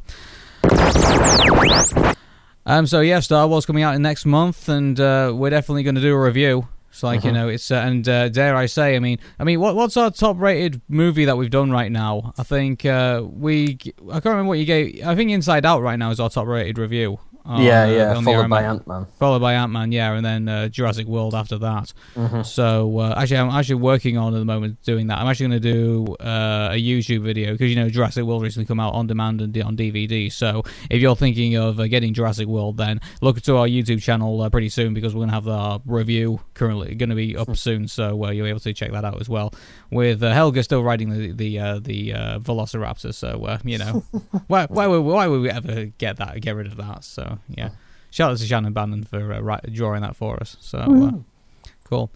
[2.67, 2.87] um.
[2.87, 6.01] So yeah, Star Wars coming out in next month, and uh, we're definitely going to
[6.01, 6.69] do a review.
[6.95, 7.41] It's like you Uh-huh.
[7.41, 10.13] know, it's uh, and uh, dare I say, I mean, I mean, what what's our
[10.13, 12.33] top rated movie that we've done right now?
[12.39, 13.81] I think uh, we,
[14.13, 15.05] I can't remember what you gave.
[15.05, 17.19] I think Inside Out right now is our top rated review.
[17.45, 18.15] On, yeah, uh, yeah.
[18.15, 19.07] on Followed by Ant Man.
[19.19, 21.93] followed by Ant Man, yeah, and then uh, Jurassic World after that.
[22.17, 22.43] Mm-hmm.
[22.43, 25.19] So uh, actually, I'm actually working on at the moment doing that.
[25.19, 28.67] I'm actually going to do uh, a YouTube video because you know Jurassic World recently
[28.67, 30.33] come out on demand and on DVD.
[30.33, 34.41] So if you're thinking of uh, getting Jurassic World, then look to our YouTube channel
[34.41, 37.55] uh, pretty soon because we're going to have our review currently going to be up
[37.57, 37.89] soon.
[37.89, 39.53] So uh, you'll be able to check that out as well.
[39.91, 44.05] With uh, Helga still riding the the uh, the uh, Velociraptor, so uh, you know
[44.47, 47.05] why why would why would we ever get that get rid of that?
[47.05, 47.71] So yeah.
[48.11, 50.57] Shout out to Shannon Bannon for uh, ri- drawing that for us.
[50.61, 51.19] So uh,
[51.85, 52.11] cool.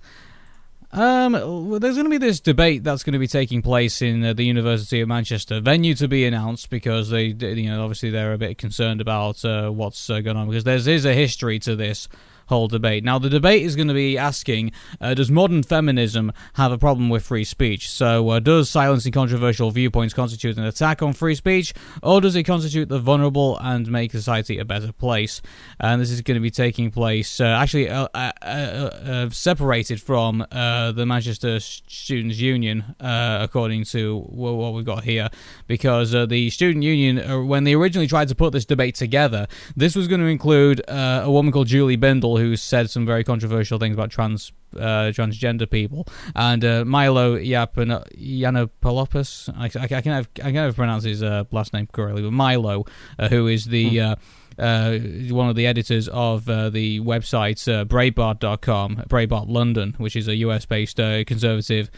[0.91, 4.33] Um, there's going to be this debate that's going to be taking place in uh,
[4.33, 5.61] the University of Manchester.
[5.61, 9.69] Venue to be announced because they, you know, obviously they're a bit concerned about uh,
[9.71, 12.09] what's uh, going on because there's a history to this
[12.49, 13.05] whole debate.
[13.05, 17.09] Now, the debate is going to be asking: uh, Does modern feminism have a problem
[17.09, 17.91] with free speech?
[17.91, 22.45] So, uh, does silencing controversial viewpoints constitute an attack on free speech, or does it
[22.45, 25.41] constitute the vulnerable and make society a better place?
[25.81, 30.45] And this is going to be taking place uh, actually uh, uh, uh, separated from
[30.51, 35.29] the Manchester Students' Union, according to what we've got here,
[35.67, 40.09] because the student union, when they originally tried to put this debate together, this was
[40.09, 44.11] going to include a woman called Julie Bindel, who said some very controversial things about
[44.11, 49.49] trans uh, transgender people, and uh, Milo Yapan- Yiannopoulos.
[49.57, 52.33] I, I, I can never, I can never pronounce his uh, last name correctly, but
[52.33, 52.85] Milo,
[53.19, 54.17] uh, who is the uh,
[54.59, 54.99] uh,
[55.31, 60.37] one of the editors of uh, the website uh, Breitbart.com, Breitbart London, which is a
[60.37, 61.91] US based uh, conservative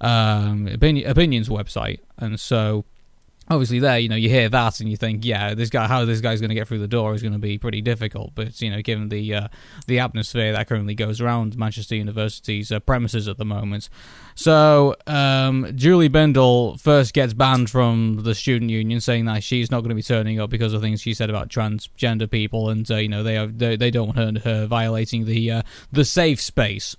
[0.00, 2.00] um, opinion, opinions website.
[2.16, 2.84] And so,
[3.50, 6.20] obviously, there, you know, you hear that and you think, yeah, this guy, how this
[6.20, 8.32] guy's going to get through the door is going to be pretty difficult.
[8.34, 9.48] But, you know, given the uh,
[9.86, 13.88] the atmosphere that currently goes around Manchester University's uh, premises at the moment.
[14.34, 19.80] So, um, Julie Bindel first gets banned from the student union, saying that she's not
[19.80, 22.96] going to be turning up because of things she said about transgender people, and uh,
[22.96, 26.40] you know they are they, they don't want her, her violating the uh, the safe
[26.40, 26.96] space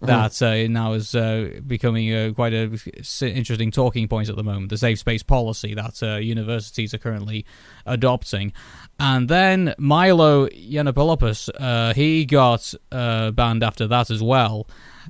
[0.00, 4.42] that uh, now is uh, becoming uh, quite a s- interesting talking point at the
[4.44, 4.70] moment.
[4.70, 7.44] The safe space policy that uh, universities are currently
[7.86, 8.52] adopting,
[9.00, 14.66] and then Milo Yiannopoulos, uh, he got uh, banned after that as well.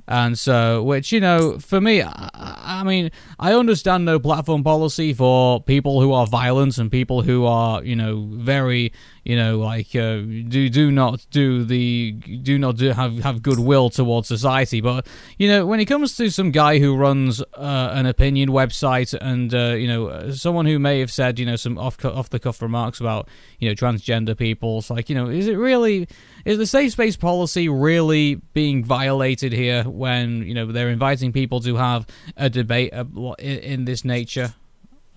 [0.07, 5.13] And so, which you know, for me, I, I mean, I understand no platform policy
[5.13, 9.95] for people who are violent and people who are, you know, very, you know, like
[9.95, 14.81] uh, do do not do the do not do have have goodwill towards society.
[14.81, 19.13] But you know, when it comes to some guy who runs uh, an opinion website
[19.13, 22.39] and uh, you know someone who may have said you know some off off the
[22.39, 23.27] cuff remarks about
[23.59, 26.07] you know transgender people, it's like you know, is it really
[26.45, 31.59] is the safe space policy really being violated here when you know they're inviting people
[31.61, 32.05] to have
[32.37, 34.53] a debate in, in this nature?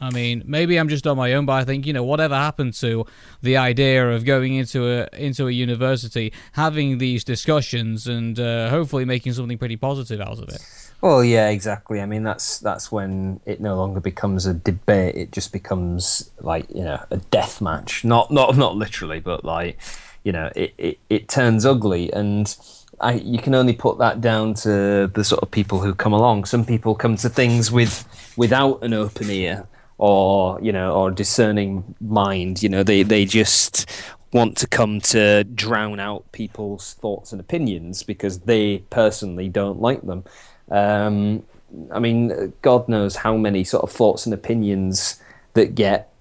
[0.01, 2.75] I mean, maybe I'm just on my own, but I think you know whatever happened
[2.75, 3.07] to
[3.43, 9.05] the idea of going into a into a university, having these discussions, and uh, hopefully
[9.05, 10.84] making something pretty positive out of it.
[11.05, 12.01] Well, yeah, exactly.
[12.01, 15.15] I mean, that's that's when it no longer becomes a debate.
[15.15, 18.07] It just becomes like you know a death match.
[18.07, 19.79] Not not not literally, but like
[20.23, 22.57] you know, it it, it turns ugly, and
[23.03, 26.47] I you can only put that down to the sort of people who come along.
[26.47, 31.95] Some people come to things with without an open ear or you know or discerning
[32.01, 32.63] mind.
[32.63, 33.91] You know, they they just
[34.33, 40.01] want to come to drown out people's thoughts and opinions because they personally don't like
[40.01, 40.25] them.
[40.71, 41.45] Um,
[41.91, 45.21] I mean, God knows how many sort of thoughts and opinions
[45.55, 46.13] that get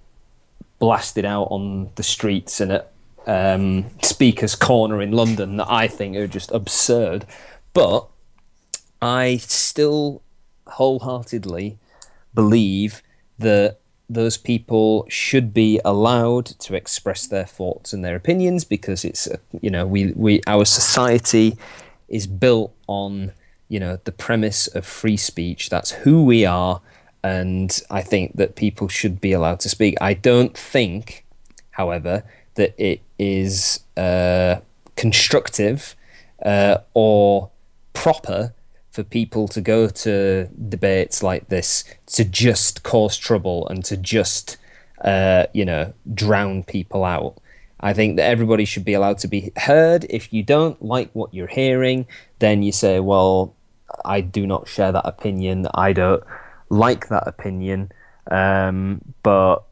[0.79, 2.91] blasted out on the streets and at
[3.25, 7.25] um, speakers corner in London that I think are just absurd.
[7.73, 8.07] But
[9.01, 10.21] I still
[10.67, 11.77] wholeheartedly
[12.33, 13.01] believe
[13.39, 13.79] that
[14.09, 19.27] those people should be allowed to express their thoughts and their opinions because it's
[19.61, 21.57] you know we we our society
[22.09, 23.31] is built on
[23.69, 26.81] you know the premise of free speech that's who we are
[27.23, 31.25] and I think that people should be allowed to speak I don't think
[31.71, 32.23] however
[32.55, 34.57] that it is uh,
[34.95, 35.95] constructive
[36.45, 37.49] uh, or
[37.93, 38.53] proper
[38.91, 44.57] for people to go to debates like this to just cause trouble and to just
[45.03, 47.37] uh, you know drown people out.
[47.83, 50.05] I think that everybody should be allowed to be heard.
[50.09, 52.07] If you don't like what you're hearing,
[52.39, 53.53] then you say, "Well,
[54.05, 55.67] I do not share that opinion.
[55.73, 56.23] I don't
[56.69, 57.91] like that opinion."
[58.31, 59.63] Um, but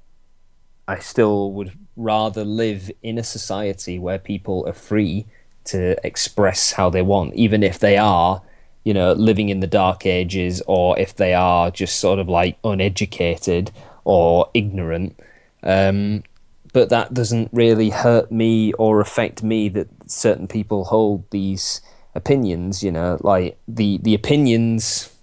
[0.90, 5.26] I still would rather live in a society where people are free
[5.64, 8.42] to express how they want, even if they are,
[8.84, 12.58] you know, living in the dark ages or if they are just sort of like
[12.66, 13.72] uneducated
[14.04, 15.18] or ignorant.
[15.64, 16.24] Um,
[16.74, 21.82] but that doesn't really hurt me or affect me that certain people hold these
[22.16, 25.14] opinions, you know, like the, the opinions,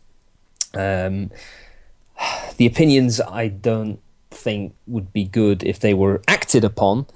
[0.74, 1.30] um,
[2.56, 7.06] the opinions I don't think would be good if they were acted upon.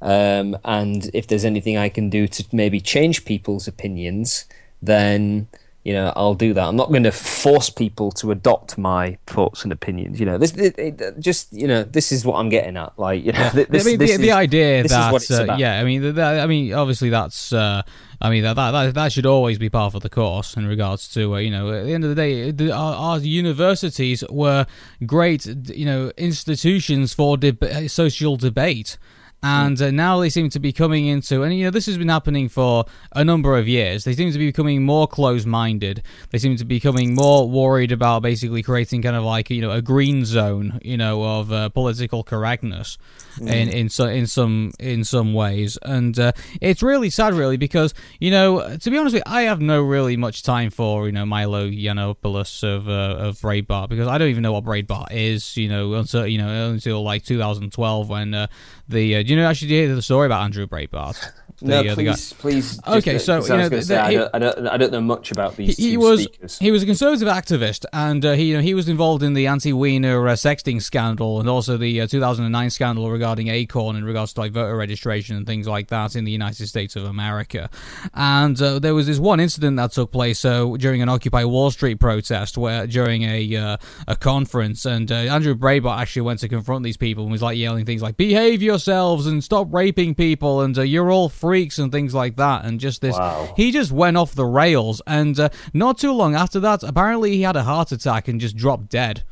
[0.00, 4.46] Um, and if there's anything I can do to maybe change people's opinions,
[4.80, 5.48] then
[5.84, 6.68] you know I'll do that.
[6.68, 10.20] I'm not going to force people to adopt my thoughts and opinions.
[10.20, 12.98] You know, this it, it, just you know this is what I'm getting at.
[12.98, 15.80] Like you know, this, I mean, this the, is, the idea this that uh, yeah,
[15.80, 17.52] I mean, that, I mean, obviously that's.
[17.52, 17.82] Uh,
[18.20, 21.34] I mean that, that that should always be part of the course in regards to
[21.34, 24.64] uh, you know at the end of the day the, our, our universities were
[25.04, 28.96] great you know institutions for deb- social debate
[29.42, 32.08] and uh, now they seem to be coming into and you know this has been
[32.08, 34.04] happening for a number of years.
[34.04, 36.02] They seem to be becoming more closed-minded.
[36.30, 39.70] They seem to be becoming more worried about basically creating kind of like you know
[39.70, 42.98] a green zone you know of uh, political correctness
[43.40, 45.78] in in so in some in some ways.
[45.82, 49.42] And uh, it's really sad really because you know to be honest with you, I
[49.42, 54.08] have no really much time for you know Milo Yiannopoulos of uh, of Breitbart because
[54.08, 58.08] I don't even know what Breitbart is you know until you know until like 2012
[58.08, 58.46] when uh,
[58.92, 61.18] the uh, do you know actually do you hear the story about Andrew Breitbart
[61.62, 62.80] the, no, uh, please, please.
[62.86, 65.30] Okay, so, you I know, the- say, I, don't, I don't, I don't know much
[65.30, 66.58] about these he two was speakers.
[66.58, 69.46] he was a conservative activist, and uh, he you know he was involved in the
[69.46, 74.32] Anthony Weiner uh, sexting scandal, and also the uh, 2009 scandal regarding Acorn in regards
[74.34, 77.70] to like voter registration and things like that in the United States of America.
[78.14, 81.70] And uh, there was this one incident that took place uh, during an Occupy Wall
[81.70, 83.76] Street protest, where during a uh,
[84.08, 87.56] a conference, and uh, Andrew Breitbart actually went to confront these people and was like
[87.56, 91.90] yelling things like "Behave yourselves" and "Stop raping people" and uh, "You're all freaks" and
[91.92, 93.54] things like that, and just this Wow.
[93.56, 97.42] he just went off the rails and uh, not too long after that apparently he
[97.42, 99.22] had a heart attack and just dropped dead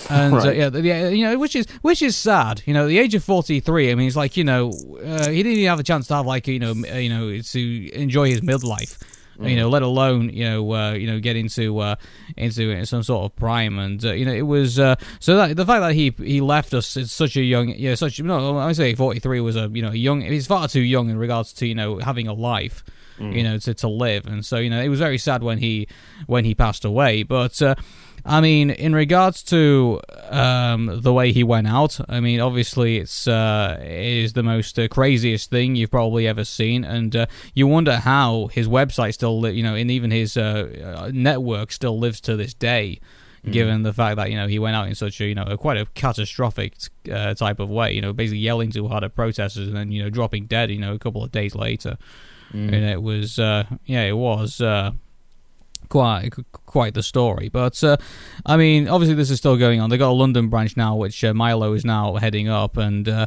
[0.08, 2.62] and uh, yeah, yeah, you know, which is which is sad.
[2.64, 3.90] You know, at the age of forty three.
[3.90, 4.70] I mean, it's like you know,
[5.04, 7.38] uh, he didn't even have a chance to have like you know, uh, you know,
[7.38, 8.96] to enjoy his midlife.
[9.48, 11.96] You know, let alone you know, uh, you know, get into uh,
[12.36, 15.66] into some sort of prime, and uh, you know, it was uh, so that the
[15.66, 18.94] fact that he he left us at such a young, yeah, such no, I say
[18.94, 20.20] forty three was a you know young.
[20.20, 22.84] He's far too young in regards to you know having a life
[23.20, 24.26] you know, to, to live.
[24.26, 25.88] And so, you know, it was very sad when he
[26.26, 27.22] when he passed away.
[27.22, 27.74] But uh,
[28.24, 33.26] I mean, in regards to um, the way he went out, I mean, obviously, it's
[33.26, 37.66] uh, it is the most uh, craziest thing you've probably ever seen, and uh, you
[37.66, 41.98] wonder how his website still, li- you know, and even his uh, uh, network still
[41.98, 43.00] lives to this day.
[43.42, 45.56] Given the fact that you know he went out in such a you know a
[45.56, 46.74] quite a catastrophic
[47.10, 50.02] uh, type of way, you know, basically yelling too hard at protesters and then you
[50.02, 51.96] know dropping dead, you know, a couple of days later.
[52.52, 54.90] And it was uh, yeah it was uh,
[55.90, 57.50] quite quite the story.
[57.50, 57.98] But uh,
[58.46, 59.90] I mean obviously this is still going on.
[59.90, 63.26] They got a London branch now which uh, Milo is now heading up and uh,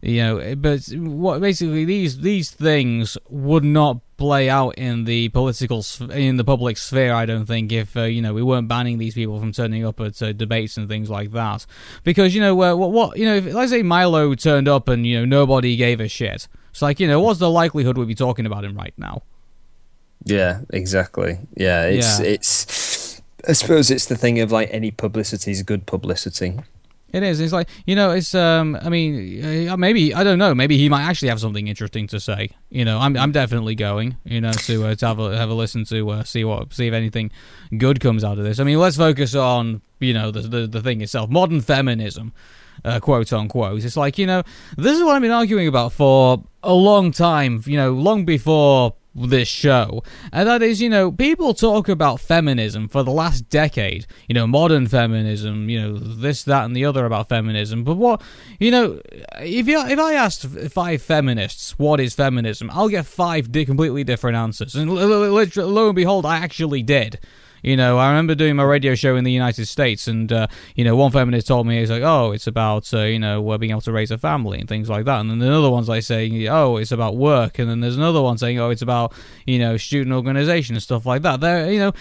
[0.00, 5.84] you know but what basically these these things would not play out in the political
[6.12, 9.14] in the public sphere I don't think if uh, you know we weren't banning these
[9.14, 11.66] people from turning up at uh, debates and things like that.
[12.04, 15.06] Because you know uh, what what you know if, let's say Milo turned up and
[15.06, 16.48] you know nobody gave a shit.
[16.70, 19.22] It's like you know what's the likelihood we'd be talking about him right now
[20.24, 21.38] Yeah, exactly.
[21.56, 22.26] Yeah, it's Yeah.
[22.26, 23.22] it's.
[23.46, 26.58] I suppose it's the thing of like any publicity is good publicity.
[27.12, 27.38] It is.
[27.38, 28.10] It's like you know.
[28.10, 28.76] It's um.
[28.82, 30.52] I mean, uh, maybe I don't know.
[30.52, 32.50] Maybe he might actually have something interesting to say.
[32.70, 34.16] You know, I'm I'm definitely going.
[34.24, 36.88] You know, to uh, to have a have a listen to uh, see what see
[36.88, 37.30] if anything
[37.76, 38.58] good comes out of this.
[38.58, 42.32] I mean, let's focus on you know the the, the thing itself, modern feminism,
[42.84, 43.84] uh, quote unquote.
[43.84, 44.42] It's like you know
[44.76, 48.94] this is what I've been arguing about for a long time, you know, long before
[49.14, 50.02] this show,
[50.32, 54.46] and that is, you know, people talk about feminism for the last decade, you know,
[54.46, 57.84] modern feminism, you know, this, that, and the other about feminism.
[57.84, 58.22] But what,
[58.58, 59.00] you know,
[59.40, 64.36] if you if I asked five feminists what is feminism, I'll get five completely different
[64.36, 67.18] answers, and lo, and behold, I actually did.
[67.64, 70.84] You know, I remember doing my radio show in the United States, and uh, you
[70.84, 73.70] know, one feminist told me it's like, oh, it's about uh, you know uh, being
[73.70, 76.46] able to raise a family and things like that, and then another one's like saying,
[76.46, 79.14] oh, it's about work, and then there's another one saying, oh, it's about
[79.46, 81.40] you know student organization and stuff like that.
[81.40, 81.92] There, you know,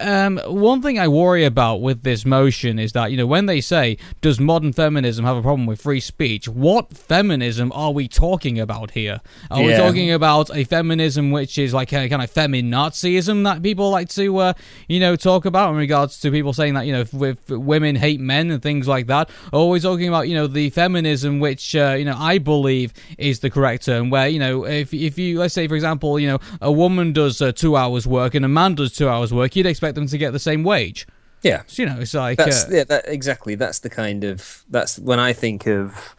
[0.00, 3.60] um, one thing I worry about with this motion is that you know when they
[3.60, 6.48] say, does modern feminism have a problem with free speech?
[6.48, 9.20] What feminism are we talking about here?
[9.48, 13.90] Are we talking about a feminism which is like a kind of feminazism that people
[13.90, 14.52] like to uh,
[14.88, 17.96] you know talk about in regards to people saying that you know if, if women
[17.96, 21.94] hate men and things like that Always talking about you know the feminism which uh,
[21.98, 25.54] you know I believe is the correct term where you know if if you let's
[25.54, 28.74] say for example you know a woman does uh, two hours work and a man
[28.74, 31.06] does two hours work you'd expect them to get the same wage
[31.42, 31.62] Yeah.
[31.66, 33.54] so you know it's like That's uh, yeah, that exactly.
[33.54, 36.16] That's the kind of that's when I think of.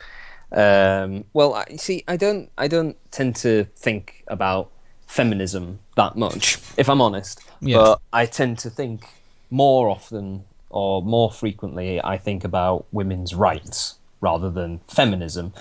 [0.51, 4.71] Um, well, I, see, I don't, I don't tend to think about
[5.05, 7.41] feminism that much, if I'm honest.
[7.61, 7.77] Yeah.
[7.77, 9.05] But I tend to think
[9.49, 12.01] more often or more frequently.
[12.03, 15.53] I think about women's rights rather than feminism.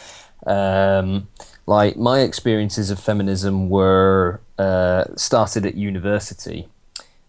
[0.47, 1.29] Um,
[1.67, 6.69] like my experiences of feminism were uh, started at university,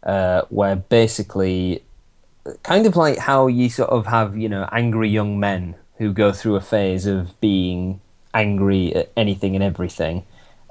[0.03, 1.83] uh, where basically
[2.63, 6.31] kind of like how you sort of have you know angry young men who go
[6.31, 8.01] through a phase of being
[8.33, 10.25] angry at anything and everything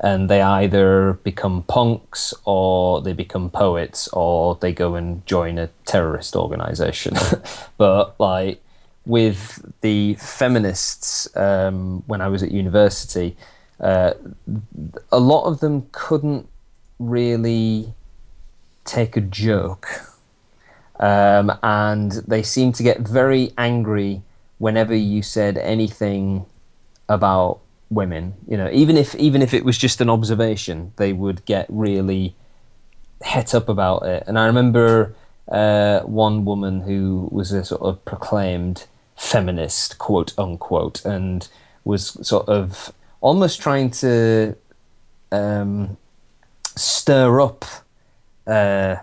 [0.05, 5.69] and they either become punks or they become poets or they go and join a
[5.87, 7.15] terrorist organization.
[7.79, 8.61] But like
[9.07, 9.41] with
[9.81, 13.37] the feminists um, when i was at university
[13.81, 14.15] uh,
[15.13, 16.49] a lot of them couldn't
[16.99, 17.93] really
[18.85, 19.89] take a joke.
[21.01, 24.23] Um, and they seemed to get very angry
[24.59, 26.47] whenever you said anything
[27.09, 27.61] about
[27.95, 28.35] women.
[28.49, 32.35] You know, even if even if it was just an observation, they would get really
[33.23, 34.25] het up about it.
[34.27, 35.15] And I remember
[35.49, 38.87] uh, one woman who was a sort of proclaimed
[39.17, 41.49] feminist, quote unquote, and
[41.85, 44.57] was sort of almost trying to
[45.33, 45.97] um,
[46.77, 47.65] stir up.
[48.47, 48.97] Uh,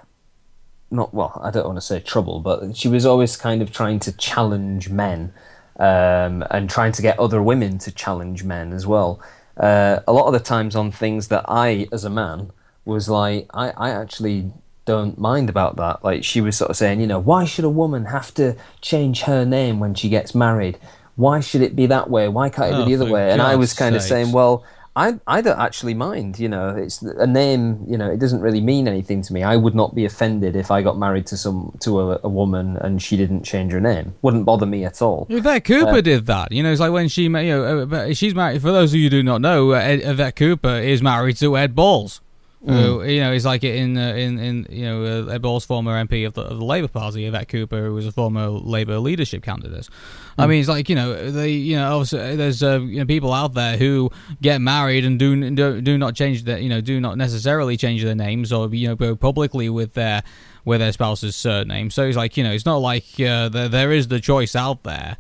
[0.91, 3.99] not well, I don't want to say trouble, but she was always kind of trying
[3.99, 5.33] to challenge men
[5.81, 9.19] um, and trying to get other women to challenge men as well.
[9.57, 12.51] Uh, a lot of the times on things that I, as a man,
[12.85, 14.51] was like, I, I actually
[14.85, 16.03] don't mind about that.
[16.03, 19.21] Like she was sort of saying, you know, why should a woman have to change
[19.23, 20.77] her name when she gets married?
[21.15, 22.27] Why should it be that way?
[22.27, 23.31] Why can't it Oh, be the other way?
[23.31, 24.63] And I was kind of saying, well,
[24.95, 26.39] I I don't actually mind.
[26.39, 27.85] You know, it's a name.
[27.87, 29.43] You know, it doesn't really mean anything to me.
[29.43, 32.77] I would not be offended if I got married to some to a, a woman
[32.77, 34.15] and she didn't change her name.
[34.21, 35.27] Wouldn't bother me at all.
[35.29, 36.51] Yvette Cooper did that.
[36.51, 38.61] You know, it's like when she, you know, uh, she's married.
[38.61, 41.57] For those of you who do not know, uh, Ed, Yvette Cooper is married to
[41.57, 42.21] Ed Balls.
[42.63, 46.27] Who, you know, is like in uh, in in you know uh, Balls, former MP
[46.27, 49.89] of the, of the Labour Party, Yvette Cooper, who was a former Labour leadership candidate.
[50.37, 53.33] I mean, it's like you know they you know obviously there's uh, you know, people
[53.33, 54.11] out there who
[54.43, 58.03] get married and do do, do not change their you know do not necessarily change
[58.03, 60.21] their names or you know go publicly with their
[60.63, 61.89] with their spouse's surname.
[61.89, 64.83] So it's like you know it's not like uh, there there is the choice out
[64.83, 65.17] there.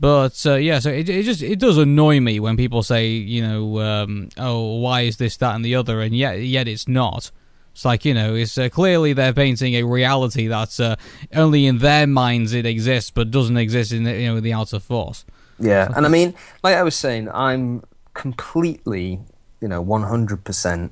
[0.00, 3.46] But uh, yeah, so it, it just it does annoy me when people say you
[3.46, 7.30] know um, oh why is this that and the other and yet yet it's not.
[7.72, 10.96] It's like you know it's uh, clearly they're painting a reality that's uh,
[11.34, 14.80] only in their minds it exists but doesn't exist in the, you know the outer
[14.80, 15.26] force.
[15.58, 16.34] Yeah, and I mean,
[16.64, 17.82] like I was saying, I'm
[18.14, 19.20] completely,
[19.60, 20.90] you know, 100%.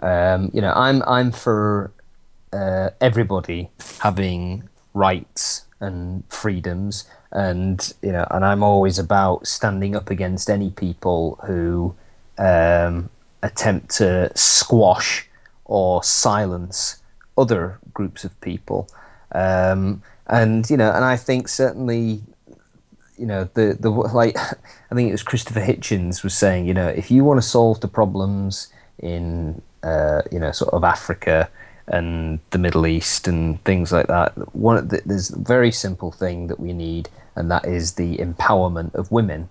[0.00, 1.92] Um, you know, I'm I'm for
[2.52, 7.04] uh, everybody having rights and freedoms,
[7.34, 11.94] and you know, and I'm always about standing up against any people who
[12.38, 13.10] um,
[13.42, 15.28] attempt to squash
[15.64, 17.02] or silence
[17.36, 18.88] other groups of people.
[19.32, 22.22] Um, and you know, and I think certainly
[23.18, 24.36] you know the the like
[24.90, 27.80] I think it was Christopher Hitchens was saying you know if you want to solve
[27.80, 31.50] the problems in uh, you know sort of Africa
[31.86, 36.46] and the Middle East and things like that one the, there's a very simple thing
[36.46, 39.48] that we need and that is the empowerment of women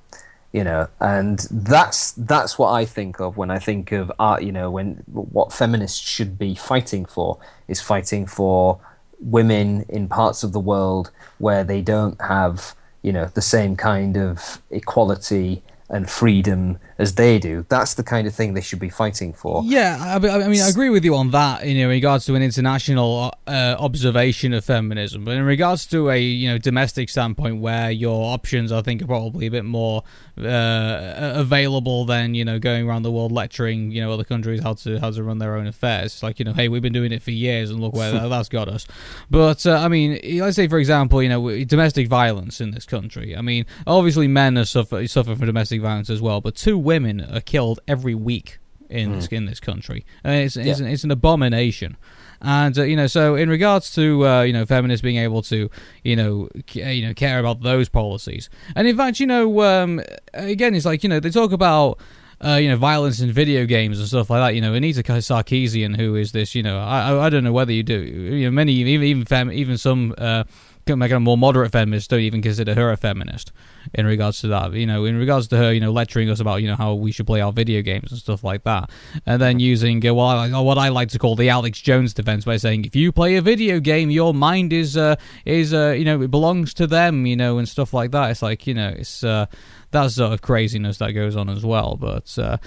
[0.54, 4.52] you know and that's that's what I think of when I think of art you
[4.52, 8.80] know when what feminists should be fighting for is fighting for
[9.20, 14.16] women in parts of the world where they don't have you know the same kind
[14.16, 17.66] of equality and freedom as they do.
[17.70, 19.64] That's the kind of thing they should be fighting for.
[19.66, 21.66] Yeah, I, I mean, I agree with you on that.
[21.66, 26.10] You know, in regards to an international uh, observation of feminism, but in regards to
[26.10, 30.04] a you know domestic standpoint, where your options, I think, are probably a bit more
[30.38, 34.74] uh, available than you know going around the world lecturing you know other countries how
[34.74, 36.14] to how to run their own affairs.
[36.14, 38.50] It's like you know, hey, we've been doing it for years, and look where that's
[38.50, 38.88] got us.
[39.30, 43.36] But uh, I mean, let's say for example, you know, domestic violence in this country.
[43.36, 47.21] I mean, obviously men are suffer suffer from domestic violence as well, but two women
[47.21, 48.59] are killed every week
[48.89, 49.15] in mm.
[49.15, 50.05] this in this country.
[50.24, 50.86] And it's it's, yeah.
[50.86, 51.97] an, it's an abomination.
[52.41, 55.69] And uh, you know, so in regards to uh, you know feminists being able to
[56.03, 60.01] you know c- you know care about those policies, and in fact, you know, um,
[60.34, 61.99] again, it's like you know they talk about.
[62.43, 64.53] Uh, you know, violence in video games and stuff like that.
[64.53, 67.84] You know, Anita Sarkeesian, who is this, you know, I I don't know whether you
[67.84, 68.01] do.
[68.01, 70.43] You know, many even even fem, even some uh,
[70.88, 73.52] make a more moderate feminist don't even consider her a feminist
[73.94, 74.74] in regards to that.
[74.74, 77.12] You know, in regards to her, you know, lecturing us about you know how we
[77.12, 78.90] should play our video games and stuff like that,
[79.26, 82.46] and then using uh, well, I, what I like to call the Alex Jones defense
[82.46, 85.16] by saying if you play a video game, your mind is uh,
[85.46, 88.32] is uh, you know it belongs to them, you know, and stuff like that.
[88.32, 89.46] It's like you know, it's uh,
[89.92, 92.38] that sort of craziness that goes on as well, but.
[92.38, 92.58] Uh,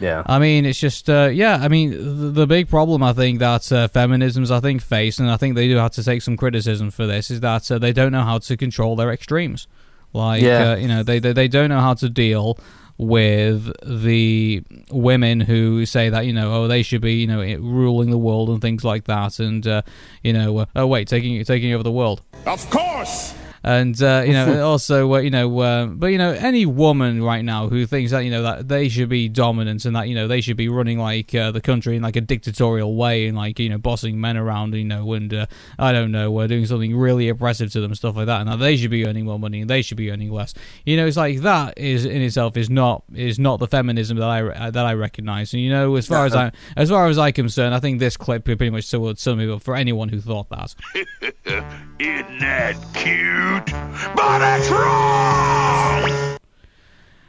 [0.00, 0.22] yeah.
[0.26, 3.70] I mean, it's just, uh, yeah, I mean, the, the, big problem I think that
[3.72, 6.90] uh, feminisms, I think, face, and I think they do have to take some criticism
[6.90, 9.66] for this, is that uh, they don't know how to control their extremes.
[10.12, 10.72] Like, yeah.
[10.72, 12.58] Uh, you know, they, they, they don't know how to deal
[12.96, 18.10] with the women who say that you know oh they should be you know ruling
[18.10, 19.82] the world and things like that and uh,
[20.22, 23.34] you know uh, oh wait taking taking over the world of course
[23.64, 27.44] and uh, you know also uh, you know uh, but you know any woman right
[27.44, 30.28] now who thinks that you know that they should be dominant and that you know
[30.28, 33.58] they should be running like uh, the country in like a dictatorial way and like
[33.58, 35.46] you know bossing men around you know and uh,
[35.78, 38.58] I don't know we're doing something really oppressive to them stuff like that and that
[38.58, 40.52] they should be earning more money and they should be earning less.
[40.84, 44.28] You know it's like that is in itself is not is not the feminism that
[44.28, 45.54] I that I recognize.
[45.54, 48.18] And you know as far as I as far as I'm concerned I think this
[48.18, 50.74] clip pretty much sum it up for anyone who thought that
[52.04, 53.84] isn't that cute
[54.14, 56.38] but it's wrong.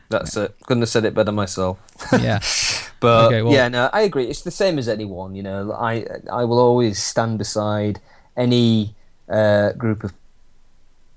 [0.10, 0.56] That's it.
[0.66, 1.80] Couldn't have said it better myself.
[2.12, 2.40] Yeah.
[3.00, 4.26] but okay, well, yeah, no, I agree.
[4.26, 5.36] It's the same as anyone.
[5.36, 8.00] You know, I I will always stand beside
[8.38, 8.96] any
[9.30, 10.14] uh, group of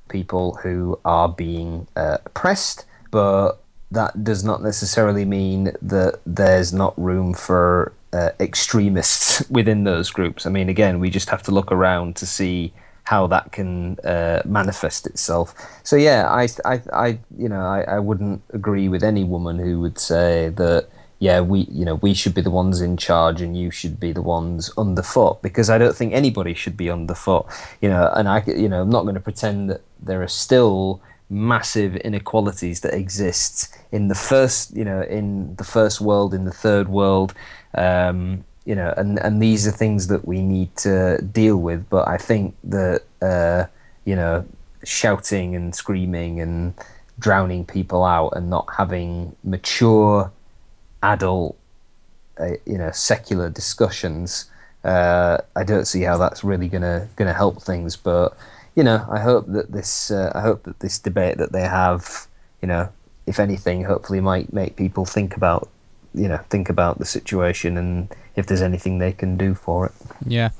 [0.08, 6.98] people who are being uh, oppressed, but that does not necessarily mean that there's not
[6.98, 10.46] room for uh, extremists within those groups.
[10.46, 12.72] I mean, again, we just have to look around to see
[13.08, 15.54] how that can uh, manifest itself.
[15.82, 19.80] So yeah, I, I, I you know, I, I wouldn't agree with any woman who
[19.80, 20.88] would say that
[21.18, 24.12] yeah, we you know we should be the ones in charge and you should be
[24.12, 27.46] the ones underfoot because I don't think anybody should be underfoot.
[27.80, 31.00] You know, and I you know I'm not going to pretend that there are still
[31.30, 36.58] massive inequalities that exist in the first you know in the first world in the
[36.64, 37.34] third world
[37.74, 41.88] um, you know, and and these are things that we need to deal with.
[41.88, 43.64] But I think that uh,
[44.04, 44.44] you know,
[44.84, 46.74] shouting and screaming and
[47.18, 50.30] drowning people out and not having mature,
[51.02, 51.56] adult,
[52.38, 54.50] uh, you know, secular discussions.
[54.84, 57.96] Uh, I don't see how that's really gonna gonna help things.
[57.96, 58.36] But
[58.74, 62.26] you know, I hope that this uh, I hope that this debate that they have,
[62.60, 62.90] you know,
[63.26, 65.70] if anything, hopefully might make people think about
[66.14, 69.92] you know think about the situation and if there's anything they can do for it.
[70.26, 70.50] Yeah.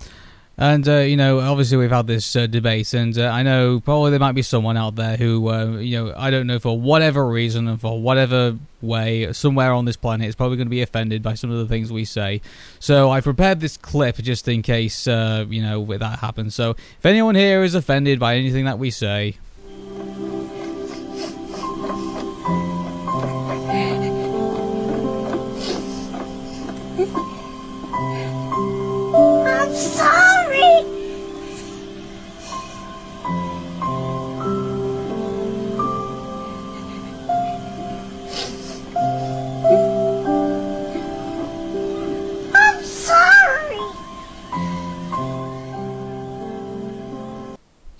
[0.60, 4.10] And uh, you know, obviously we've had this uh, debate, and uh, I know probably
[4.10, 7.28] there might be someone out there who, uh, you know, I don't know for whatever
[7.28, 11.22] reason and for whatever way, somewhere on this planet is probably going to be offended
[11.22, 12.40] by some of the things we say.
[12.80, 16.56] So I prepared this clip just in case, uh, you know, that happens.
[16.56, 19.36] So if anyone here is offended by anything that we say,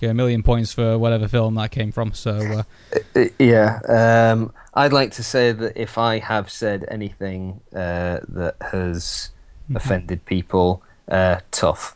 [0.09, 2.13] a million points for whatever film that came from.
[2.13, 2.63] So uh,
[3.15, 8.55] uh, yeah, um, I'd like to say that if I have said anything uh, that
[8.59, 9.29] has
[9.65, 9.77] mm-hmm.
[9.77, 11.95] offended people, uh, tough.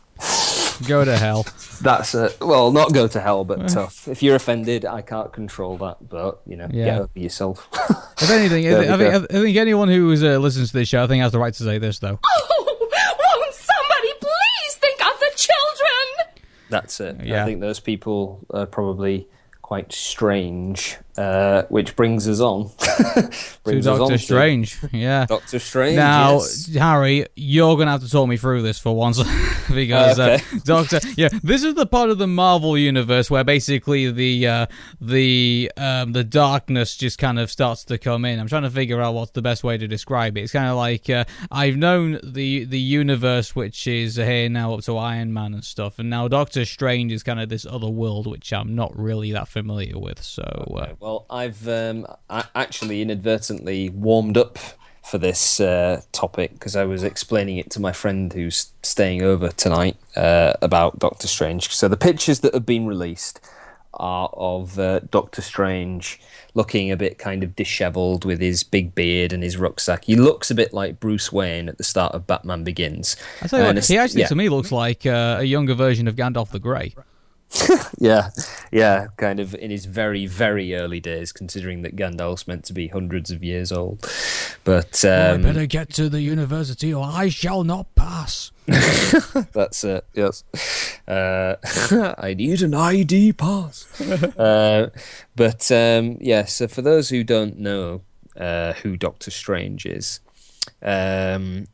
[0.88, 1.46] Go to hell.
[1.80, 4.08] That's a, well, not go to hell, but tough.
[4.08, 6.84] If you're offended, I can't control that, but you know, yeah.
[6.84, 7.68] get over yourself.
[8.20, 11.22] if anything, I, think, I think anyone who uh, listens to this show, I think
[11.22, 12.18] has the right to say this though.
[12.24, 16.42] Oh, won't somebody please think of the children?
[16.70, 17.24] That's it.
[17.24, 17.42] Yeah.
[17.42, 19.28] I think those people are probably
[19.62, 23.30] quite strange Uh, which brings us on to
[23.62, 24.78] brings us on Doctor to Strange.
[24.92, 25.26] Yeah.
[25.26, 25.96] Doctor Strange.
[25.96, 26.74] Now, yes.
[26.74, 29.22] Harry, you're gonna have to talk me through this for once,
[29.74, 30.58] because uh, Okay.
[30.64, 34.66] Doctor, yeah, this is the part of the Marvel universe where basically the uh,
[35.00, 38.38] the um, the darkness just kind of starts to come in.
[38.40, 40.42] I'm trying to figure out what's the best way to describe it.
[40.42, 44.82] It's kind of like uh, I've known the the universe which is here now up
[44.84, 48.26] to Iron Man and stuff, and now Doctor Strange is kind of this other world
[48.26, 50.22] which I'm not really that familiar with.
[50.22, 54.58] So, uh, Well, I've um, actually inadvertently warmed up
[55.04, 59.50] for this uh, topic because I was explaining it to my friend who's staying over
[59.50, 61.68] tonight uh, about Doctor Strange.
[61.74, 63.38] So the pictures that have been released
[63.92, 66.18] are of uh, Doctor Strange
[66.54, 70.04] looking a bit kind of dishevelled with his big beard and his rucksack.
[70.04, 73.14] He looks a bit like Bruce Wayne at the start of Batman Begins.
[73.42, 74.28] I tell you what, he actually yeah.
[74.28, 76.94] to me looks like uh, a younger version of Gandalf the Grey.
[77.98, 78.30] Yeah,
[78.70, 82.88] yeah, kind of in his very, very early days, considering that Gandalf's meant to be
[82.88, 84.00] hundreds of years old.
[84.64, 88.50] But um, get to the university or I shall not pass.
[88.66, 90.04] that's it.
[90.12, 90.44] Yes,
[91.06, 91.56] uh,
[92.18, 94.00] I need an ID pass.
[94.00, 94.90] uh,
[95.36, 98.02] but um, yeah, so for those who don't know
[98.36, 100.20] uh, who Doctor Strange is,
[100.82, 101.68] um,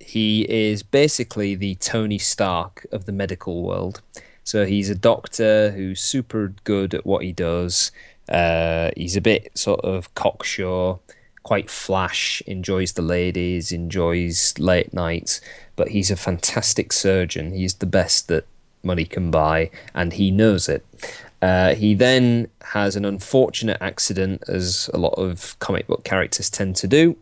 [0.00, 4.00] he is basically the Tony Stark of the medical world.
[4.46, 7.90] So he's a doctor who's super good at what he does.
[8.28, 11.00] Uh, he's a bit sort of cocksure,
[11.42, 15.40] quite flash, enjoys the ladies, enjoys late nights,
[15.74, 17.52] but he's a fantastic surgeon.
[17.52, 18.46] He's the best that
[18.84, 20.86] money can buy, and he knows it.
[21.42, 26.76] Uh, he then has an unfortunate accident, as a lot of comic book characters tend
[26.76, 27.16] to do,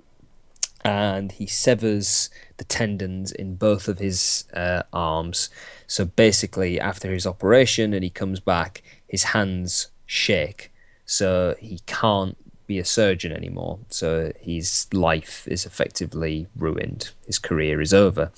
[0.84, 5.48] and he severs the tendons in both of his uh, arms.
[5.86, 10.72] So basically, after his operation and he comes back, his hands shake.
[11.06, 13.78] So he can't be a surgeon anymore.
[13.88, 17.10] So his life is effectively ruined.
[17.26, 18.30] His career is over.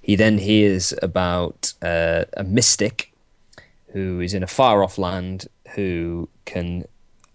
[0.00, 3.12] He then hears about uh, a mystic
[3.92, 6.84] who is in a far off land who can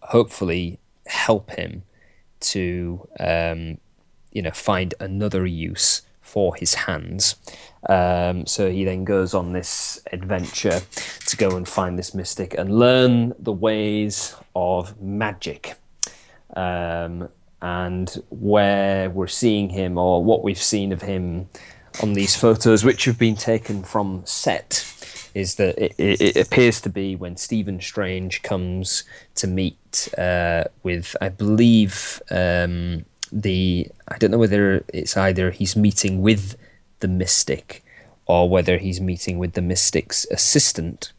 [0.01, 1.83] hopefully help him
[2.39, 3.77] to um,
[4.31, 7.35] you know find another use for his hands.
[7.87, 10.81] Um, so he then goes on this adventure
[11.25, 15.75] to go and find this mystic and learn the ways of magic.
[16.55, 17.29] Um,
[17.61, 21.49] and where we're seeing him, or what we've seen of him
[22.01, 24.85] on these photos, which have been taken from set,
[25.33, 29.03] is that it, it, appears to be when Stephen Strange comes
[29.35, 35.75] to meet uh, with, I believe, um, the I don't know whether it's either he's
[35.75, 36.57] meeting with
[36.99, 37.83] the mystic
[38.25, 41.11] or whether he's meeting with the mystic's assistant.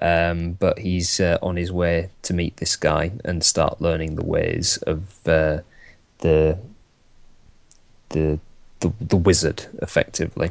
[0.00, 4.24] Um, but he's uh, on his way to meet this guy and start learning the
[4.24, 5.60] ways of uh,
[6.18, 6.58] the
[8.08, 8.40] the
[8.80, 10.50] the the wizard, effectively.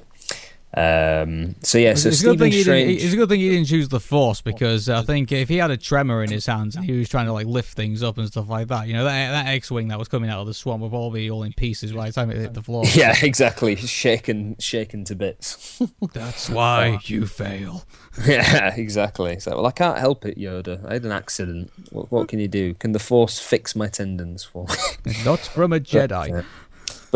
[0.76, 3.04] Um, so yeah, so it's, a good Stephen thing he didn't, Strange.
[3.04, 5.70] it's a good thing he didn't choose the Force because I think if he had
[5.70, 8.28] a tremor in his hands and he was trying to like lift things up and
[8.28, 10.82] stuff like that, you know, that that X-wing that was coming out of the swamp
[10.82, 12.84] would probably be all in pieces by the time it hit the floor.
[12.94, 13.76] Yeah, exactly.
[13.76, 15.82] Shaken, shaken to bits.
[16.14, 17.86] That's why you fail.
[18.26, 19.40] yeah, exactly.
[19.40, 20.86] So, well, I can't help it, Yoda.
[20.88, 21.72] I had an accident.
[21.92, 22.76] What, what can you do?
[22.76, 24.68] Can the Force fix my tendons for
[25.06, 25.14] me?
[25.26, 26.32] Not from a Jedi.
[26.32, 26.46] but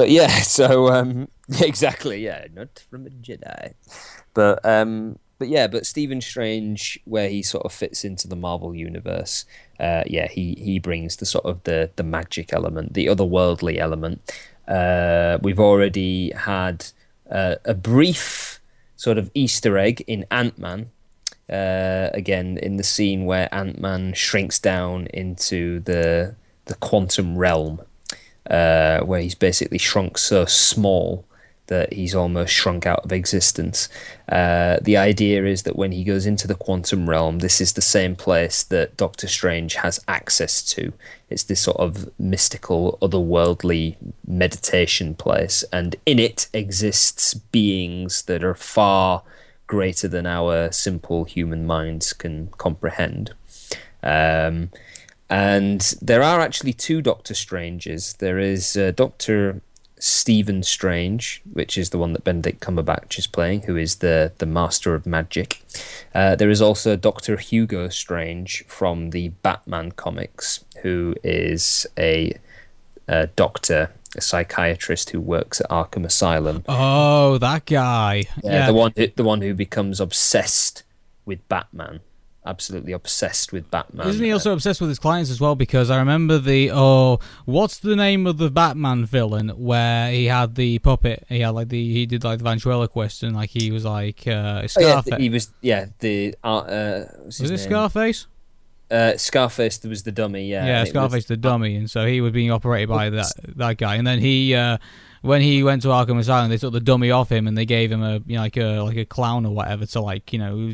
[0.04, 1.28] yeah, so um,
[1.62, 3.74] exactly, yeah, not from a Jedi.
[4.34, 8.76] But um, but yeah, but Stephen Strange, where he sort of fits into the Marvel
[8.76, 9.46] universe,
[9.80, 14.22] uh, yeah, he he brings the sort of the the magic element, the otherworldly element.
[14.68, 16.86] Uh, we've already had
[17.30, 18.60] uh, a brief
[18.96, 20.90] sort of Easter egg in Ant Man.
[21.50, 26.36] Uh, again, in the scene where Ant Man shrinks down into the
[26.66, 27.82] the quantum realm,
[28.50, 31.26] uh, where he's basically shrunk so small
[31.68, 33.90] that he's almost shrunk out of existence.
[34.30, 37.82] Uh, the idea is that when he goes into the quantum realm, this is the
[37.82, 40.94] same place that Doctor Strange has access to.
[41.30, 48.56] It's this sort of mystical, otherworldly meditation place, and in it exists beings that are
[48.56, 49.24] far
[49.68, 53.34] greater than our simple human minds can comprehend.
[54.02, 54.70] Um,
[55.30, 58.14] and there are actually two Doctor Stranges.
[58.14, 59.62] There is uh, Doctor
[60.00, 64.46] Stephen Strange, which is the one that Benedict Cumberbatch is playing, who is the the
[64.46, 65.64] master of magic.
[66.14, 72.38] Uh, there is also Doctor Hugo Strange from the Batman comics, who is a,
[73.08, 76.64] a doctor, a psychiatrist who works at Arkham Asylum.
[76.68, 78.24] Oh, that guy.
[78.44, 80.84] Yeah, Yeah, the one who, the one who becomes obsessed
[81.26, 82.02] with Batman
[82.48, 84.08] absolutely obsessed with Batman.
[84.08, 85.56] Isn't he also obsessed with his clients as well?
[85.56, 90.56] Because I remember the oh, what's the name of the Batman villain where he had
[90.56, 91.26] the puppet?
[91.30, 94.32] He had like the he did like the ventriloquist and like he was like uh,
[94.32, 95.20] Oh, yeah, Scarface.
[95.20, 97.58] he was yeah the uh, uh was it name?
[97.58, 98.28] Scarface?
[98.90, 100.48] Uh, Scarface was the dummy.
[100.48, 103.32] Yeah, Yeah, it was- Scarface the dummy, and so he was being operated by that
[103.58, 103.96] that guy.
[103.96, 104.78] And then he, uh,
[105.28, 107.92] when he went to Arkham Asylum, they took the dummy off him and they gave
[107.92, 110.74] him a you know like a like a clown or whatever to like you know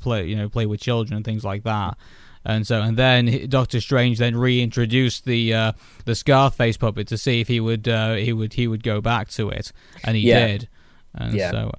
[0.00, 1.96] play you know play with children and things like that.
[2.44, 5.72] And so, and then Doctor Strange then reintroduced the uh,
[6.06, 9.28] the Scarface puppet to see if he would uh, he would he would go back
[9.30, 9.70] to it,
[10.04, 10.46] and he Yeah.
[10.46, 10.68] did.
[11.14, 11.50] And Yeah.
[11.52, 11.72] so,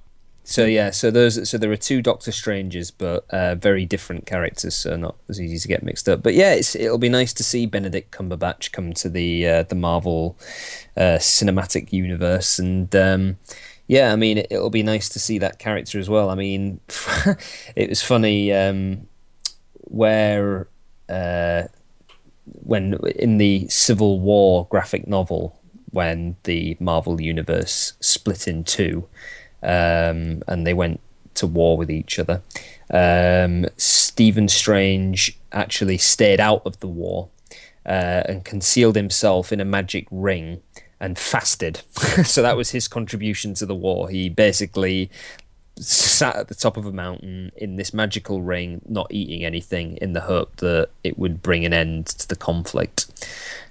[0.46, 4.76] So yeah, so those so there are two Doctor Strangers, but uh, very different characters,
[4.76, 6.22] so not as easy to get mixed up.
[6.22, 10.36] But yeah, it'll be nice to see Benedict Cumberbatch come to the uh, the Marvel
[10.98, 13.38] uh, cinematic universe, and um,
[13.86, 16.28] yeah, I mean it, it'll be nice to see that character as well.
[16.28, 16.78] I mean,
[17.74, 19.08] it was funny um,
[19.80, 20.68] where
[21.08, 21.64] uh,
[22.44, 25.58] when in the Civil War graphic novel
[25.90, 29.08] when the Marvel universe split in two
[29.64, 31.00] um, and they went
[31.34, 32.42] to war with each other.
[32.90, 37.28] Um, Stephen Strange actually stayed out of the war
[37.86, 40.62] uh, and concealed himself in a magic ring
[41.00, 41.78] and fasted.
[42.24, 44.08] so that was his contribution to the war.
[44.08, 45.10] He basically
[45.76, 50.12] sat at the top of a mountain in this magical ring, not eating anything, in
[50.12, 53.06] the hope that it would bring an end to the conflict.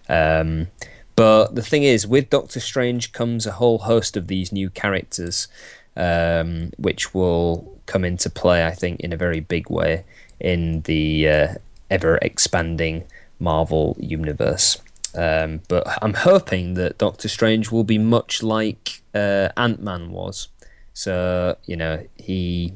[0.09, 0.67] Um,
[1.15, 5.47] but the thing is, with Doctor Strange comes a whole host of these new characters,
[5.95, 10.05] um, which will come into play, I think, in a very big way
[10.39, 11.53] in the uh,
[11.89, 13.05] ever expanding
[13.39, 14.81] Marvel universe.
[15.15, 20.47] Um, but I'm hoping that Doctor Strange will be much like uh, Ant Man was.
[20.93, 22.73] So you know he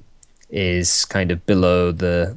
[0.49, 2.35] is kind of below the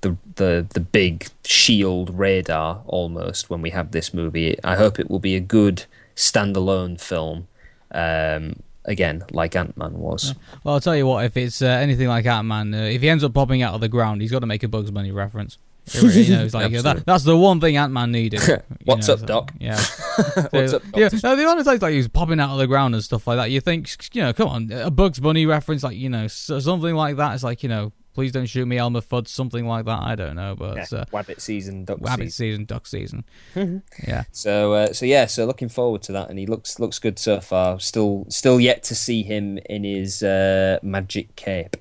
[0.00, 4.58] the the the big shield radar almost when we have this movie.
[4.64, 5.84] I hope it will be a good
[6.16, 7.48] standalone film.
[7.90, 10.34] Um, again, like Ant Man was.
[10.64, 13.08] well, I'll tell you what, if it's uh, anything like Ant Man, uh, if he
[13.08, 15.58] ends up popping out of the ground, he's got to make a Bugs Bunny reference.
[15.94, 18.40] Really- you know, it's like, uh, that, that's the one thing Ant Man needed.
[18.84, 19.52] What's know, up, so- Doc?
[19.58, 19.76] Yeah.
[20.50, 20.92] What's up, Doc?
[20.96, 23.02] Yeah, no, the amount of times like he was popping out of the ground and
[23.02, 26.08] stuff like that, you think, you know, come on, a Bugs Bunny reference, like you
[26.08, 27.34] know, something like that.
[27.34, 30.00] It's like you know, please don't shoot me, Elmer Fudd, something like that.
[30.02, 32.46] I don't know, but Yeah, uh, Wabbit season, Duck Rabbit season.
[32.46, 33.24] season, duck season.
[34.06, 37.18] yeah, So, uh, so yeah, so looking forward to that, and he looks looks good
[37.18, 37.80] so far.
[37.80, 41.76] Still, still yet to see him in his uh, magic cape.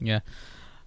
[0.00, 0.20] yeah.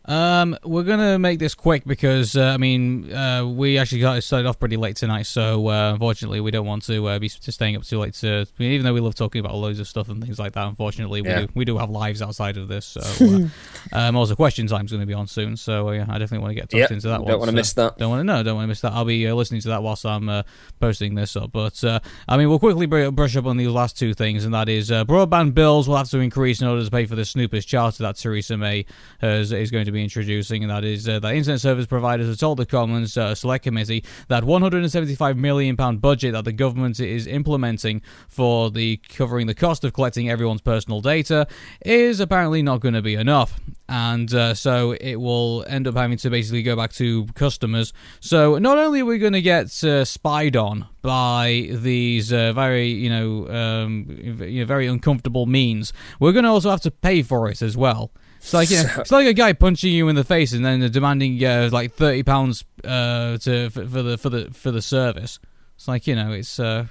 [0.09, 4.47] Um, we're gonna make this quick because uh, I mean uh, we actually got started
[4.47, 7.83] off pretty late tonight, so uh, unfortunately we don't want to uh, be staying up
[7.83, 8.15] too late.
[8.15, 10.53] To I mean, even though we love talking about loads of stuff and things like
[10.53, 11.41] that, unfortunately we Yeah.
[11.41, 12.87] do we do have lives outside of this.
[12.87, 13.01] So
[13.93, 16.39] uh, um, also question time's going to be on soon, so uh, yeah, I definitely
[16.39, 17.39] want to get tucked Yep, into that don't one.
[17.41, 17.97] wanna so- miss that.
[17.99, 18.93] Don't want to no, don't want to miss that.
[18.93, 20.41] I'll be uh, listening to that whilst I'm uh,
[20.79, 21.51] posting this up.
[21.51, 24.55] But uh, I mean, we'll quickly br- brush up on these last two things, and
[24.55, 27.25] that is uh, broadband bills will have to increase in order to pay for the
[27.25, 28.85] Snoopers charter that Theresa May
[29.21, 32.37] has, is going to be introducing, and that is uh, that internet service providers have
[32.37, 37.27] told the Commons uh, Select Committee that 175 million pound budget that the government is
[37.27, 41.47] implementing for the covering the cost of collecting everyone's personal data
[41.85, 46.17] is apparently not going to be enough, and uh, so it will end up having
[46.17, 47.93] to basically go back to customers.
[48.19, 52.87] So not only are we going to get uh, spied on by these uh, very
[52.87, 54.05] you know, um,
[54.41, 57.75] you know very uncomfortable means, we're going to also have to pay for it as
[57.77, 58.11] well.
[58.39, 60.79] It's like you know, it's like a guy punching you in the face and then
[60.91, 65.39] demanding uh, like thirty pounds uh, to for, for the for the for the service.
[65.75, 66.87] It's like you know, it's uh,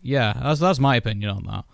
[0.00, 1.64] yeah, that's that's my opinion on that.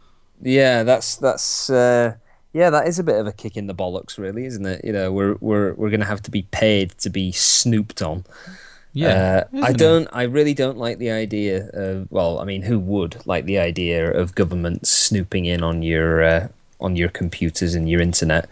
[0.40, 2.14] Yeah, that's that's uh,
[2.52, 4.84] yeah, that is a bit of a kick in the bollocks, really, isn't it?
[4.84, 8.24] You know, we're we're we're going to have to be paid to be snooped on.
[8.94, 9.78] Yeah, Uh, I isn't it?
[9.78, 10.08] don't.
[10.12, 12.10] I really don't like the idea of.
[12.10, 16.48] Well, I mean, who would like the idea of government snooping in on your uh,
[16.80, 18.48] on your computers and your internet?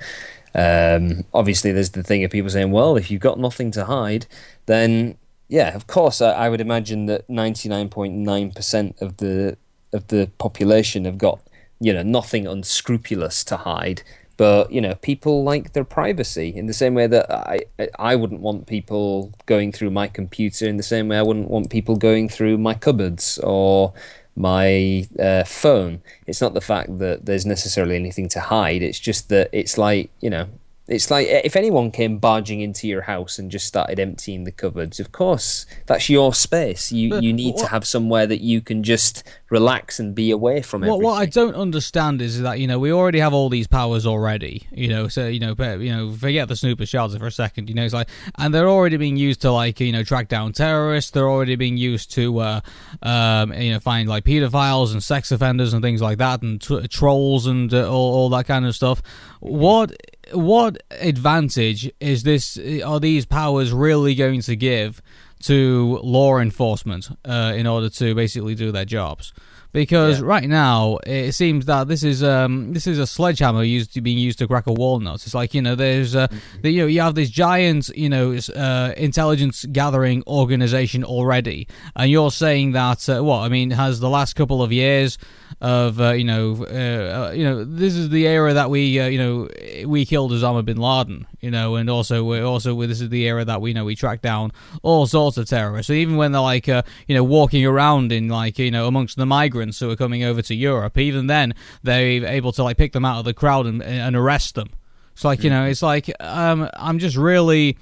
[0.57, 4.27] Um, obviously, there's the thing of people saying, "Well, if you've got nothing to hide,
[4.65, 9.59] then yeah, of course." I, I would imagine that 99.9 percent of the
[9.93, 11.41] of the population have got
[11.79, 14.03] you know nothing unscrupulous to hide.
[14.39, 17.61] But you know, people like their privacy in the same way that I
[17.99, 21.71] I wouldn't want people going through my computer in the same way I wouldn't want
[21.71, 23.93] people going through my cupboards or
[24.37, 26.03] my uh, phone.
[26.27, 28.83] It's not the fact that there's necessarily anything to hide.
[28.83, 30.49] It's just that it's like you know
[30.89, 35.01] It's like if anyone came barging into your house and just started emptying the cupboards,
[35.01, 36.93] of course, that's your space.
[36.93, 40.63] You But you need to have somewhere that you can just relax and be away
[40.63, 43.67] from What, what I don't understand is that you know we already have all these
[43.67, 44.69] powers already.
[44.71, 47.69] You know, so you know, you know, forget the snooper charter for a second.
[47.69, 48.09] You know, it's like,
[48.39, 51.11] and they're already being used to like you know track down terrorists.
[51.11, 52.61] They're already being used to uh,
[53.03, 56.87] um, you know find like pedophiles and sex offenders and things like that, and t-
[56.87, 59.03] trolls and uh, all, all that kind of stuff.
[59.41, 59.93] What
[60.33, 62.59] what advantage is this?
[62.85, 65.01] Are these powers really going to give
[65.45, 69.33] to law enforcement uh, in order to basically do their jobs?
[69.77, 74.17] Because right now it seems that this is um, this is a sledgehammer used being
[74.17, 75.17] used to crack a walnut.
[75.17, 76.29] It's like you know there's uh,
[76.63, 82.11] the, you know you have this giant you know uh, intelligence gathering organization already, and
[82.11, 85.19] you're saying that uh, what I mean has the last couple of years
[85.61, 89.09] of uh, you know uh, uh, you know this is the era that we uh,
[89.09, 89.49] you know
[89.87, 93.45] we killed Osama bin Laden you know and also we're also this is the era
[93.45, 94.51] that we you know we track down
[94.83, 95.87] all sorts of terrorists.
[95.87, 99.17] So even when they're like uh, you know walking around in like you know amongst
[99.17, 102.93] the migrants who are coming over to Europe even then they're able to like pick
[102.93, 104.71] them out of the crowd and, and arrest them.
[105.13, 107.79] It's like you know it's like um, I'm just really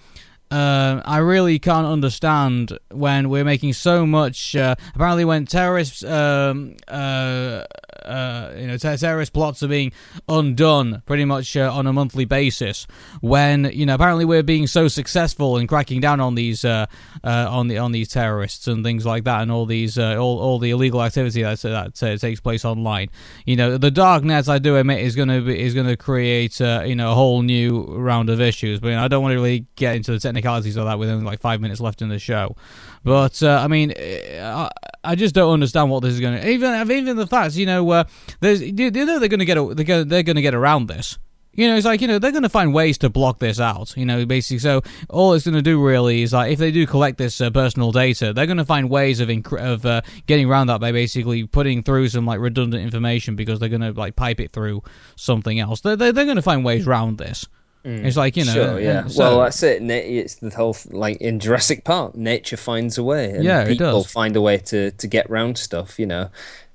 [0.51, 4.55] uh, I really can't understand when we're making so much.
[4.55, 7.65] Uh, apparently, when terrorists, um, uh,
[8.05, 9.93] uh, you know, ter- terrorist plots are being
[10.29, 12.87] undone pretty much uh, on a monthly basis.
[13.21, 16.87] When you know, apparently, we're being so successful in cracking down on these, uh,
[17.25, 20.71] on the on these terrorists and things like that, and all these, all all the
[20.71, 23.09] illegal activity that that takes place online.
[23.47, 26.61] You know, the dark net, I do admit, is going to be is to create,
[26.61, 28.79] you know, a whole new round of issues.
[28.79, 31.09] But you know, I don't want to really get into the technicalities of that with
[31.09, 32.57] only like five minutes left in the show.
[33.03, 34.71] But uh, I mean, I,
[35.03, 36.49] I just don't understand what this is going to.
[36.49, 38.05] Even even the facts, you know, uh,
[38.41, 40.89] there's you know they're going to get a, they're going they're going to get around
[40.89, 41.19] this.
[41.57, 43.97] You know, it's like you know they're going to find ways to block this out.
[43.97, 44.59] You know, basically.
[44.59, 47.51] So all it's going to do really is like if they do collect this uh,
[47.51, 50.93] personal data, they're going to find ways of inc- of uh, getting around that by
[50.93, 54.83] basically putting through some like redundant information because they're going to like pipe it through
[55.17, 55.81] something else.
[55.81, 57.47] They're they're, they're going to find ways around this.
[57.85, 59.07] It's like you know, Sure, yeah.
[59.09, 59.83] so- well, that's it.
[59.83, 63.69] Na- It's the whole like in Jurassic Park, nature finds a way, and Yeah, it
[63.69, 64.11] people does.
[64.11, 65.99] find a way to to get round stuff.
[65.99, 66.29] You know,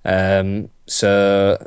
[0.06, 1.58] um, so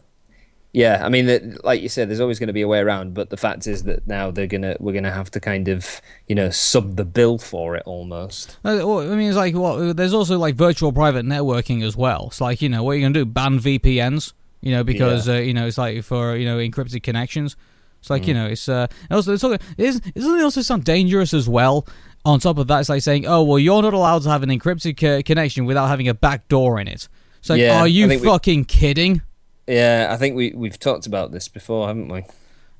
[0.73, 1.03] yeah.
[1.05, 3.29] I mean, that, like you said, there's always going to be a way around, but
[3.31, 6.51] the fact is that now they're gonna we're gonna have to kind of you know
[6.51, 8.57] sub the bill for it almost.
[8.65, 9.97] Uh, I mean, it's like what?
[9.97, 12.29] There's also like virtual private networking as well.
[12.29, 13.25] It's like you know what are you gonna do?
[13.25, 14.33] Ban VPNs?
[14.61, 17.57] You know because uh, you know it's like for you know encrypted connections.
[18.03, 21.33] It's like you know it's uh also it's also is doesn't it also sound dangerous
[21.33, 21.87] as well?
[22.25, 24.49] On top of that, it's like saying, oh well, you're not allowed to have an
[24.51, 27.09] encrypted co- connection without having a back door in it.
[27.39, 29.23] It's like, Yeah, are you think we- fucking kidding?
[29.69, 32.25] Yeah, I think we we've talked about this before, haven't we?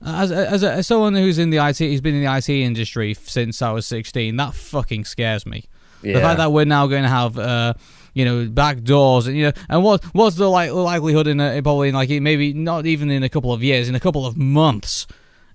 [0.05, 3.15] As as, a, as someone who's in the IT, he's been in the IT industry
[3.15, 4.37] since I was 16.
[4.37, 5.67] That fucking scares me.
[6.03, 6.15] Yeah.
[6.15, 7.75] The fact that we're now going to have, uh,
[8.15, 11.61] you know, back doors, and you know, and what what's the like likelihood in a,
[11.63, 14.37] probably in like maybe not even in a couple of years, in a couple of
[14.37, 15.07] months,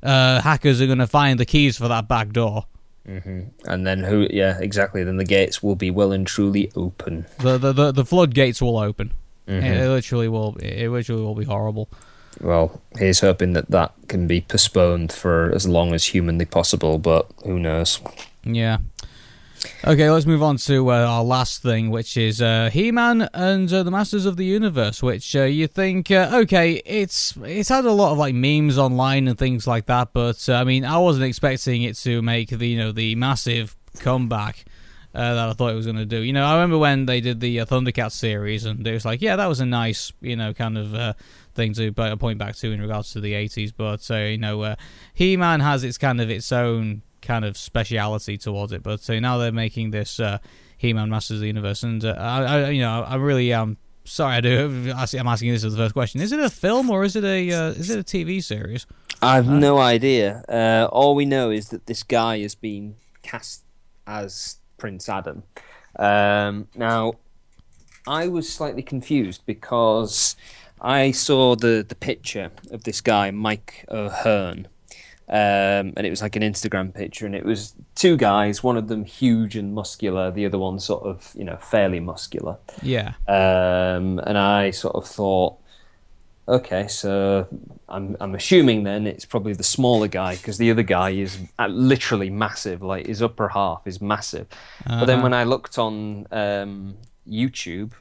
[0.03, 2.65] uh, hackers are going to find the keys for that back door.
[3.05, 4.27] and then who?
[4.29, 5.03] Yeah, exactly.
[5.03, 7.25] Then the gates will be well and truly open.
[7.39, 9.13] The the the, the floodgates will open.
[9.47, 9.65] Mm-hmm.
[9.65, 10.57] It, it literally will.
[10.57, 11.89] It literally will be horrible.
[12.41, 17.31] Well, here's hoping that that can be postponed for as long as humanly possible, but
[17.43, 17.99] who knows?
[18.43, 18.77] Yeah.
[19.85, 23.83] Okay, let's move on to uh, our last thing, which is uh, He-Man and uh,
[23.83, 25.01] the Masters of the Universe.
[25.01, 29.27] Which uh, you think, uh, okay, it's it's had a lot of like memes online
[29.27, 32.67] and things like that, but uh, I mean, I wasn't expecting it to make the
[32.67, 34.65] you know the massive comeback
[35.13, 36.21] that I thought it was going to do.
[36.21, 39.35] You know, I remember when they did the Thundercats series, and it was like, yeah,
[39.35, 41.15] that was a nice, you know, kind of
[41.55, 43.73] thing to point back to in regards to the 80s.
[43.75, 44.75] But, you know,
[45.15, 48.83] He Man has its kind of its own kind of speciality towards it.
[48.83, 50.39] But uh, now they're making this uh,
[50.77, 53.77] He Man Masters of the Universe, and uh, I, I, you know, I really am.
[54.03, 54.93] Sorry, I do.
[54.95, 56.21] I'm asking this as the first question.
[56.21, 58.85] Is it a film or is it a uh, is it a TV series?
[59.21, 60.43] I've no idea.
[60.47, 63.63] Uh, all we know is that this guy has been cast
[64.05, 65.43] as Prince Adam.
[65.97, 67.13] Um, now,
[68.05, 70.35] I was slightly confused because
[70.79, 74.67] I saw the, the picture of this guy, Mike O'Hearn,
[75.29, 78.87] um, and it was like an Instagram picture, and it was two guys, one of
[78.87, 82.57] them huge and muscular, the other one sort of, you know, fairly muscular.
[82.81, 83.13] Yeah.
[83.27, 85.57] Um, and I sort of thought,
[86.47, 87.45] okay, so
[87.89, 92.29] I'm I'm assuming then it's probably the smaller guy because the other guy is literally
[92.29, 92.81] massive.
[92.81, 94.47] Like his upper half is massive.
[94.85, 96.95] But then when I looked on um,
[97.29, 97.91] YouTube,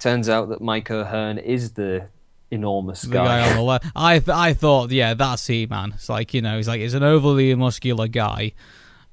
[0.00, 2.08] turns out that Mike O'Hearn is the
[2.52, 3.86] enormous the guy on the left.
[3.96, 5.92] I th- I thought, yeah, that's He Man.
[5.94, 8.52] It's like you know, he's like it's an overly muscular guy,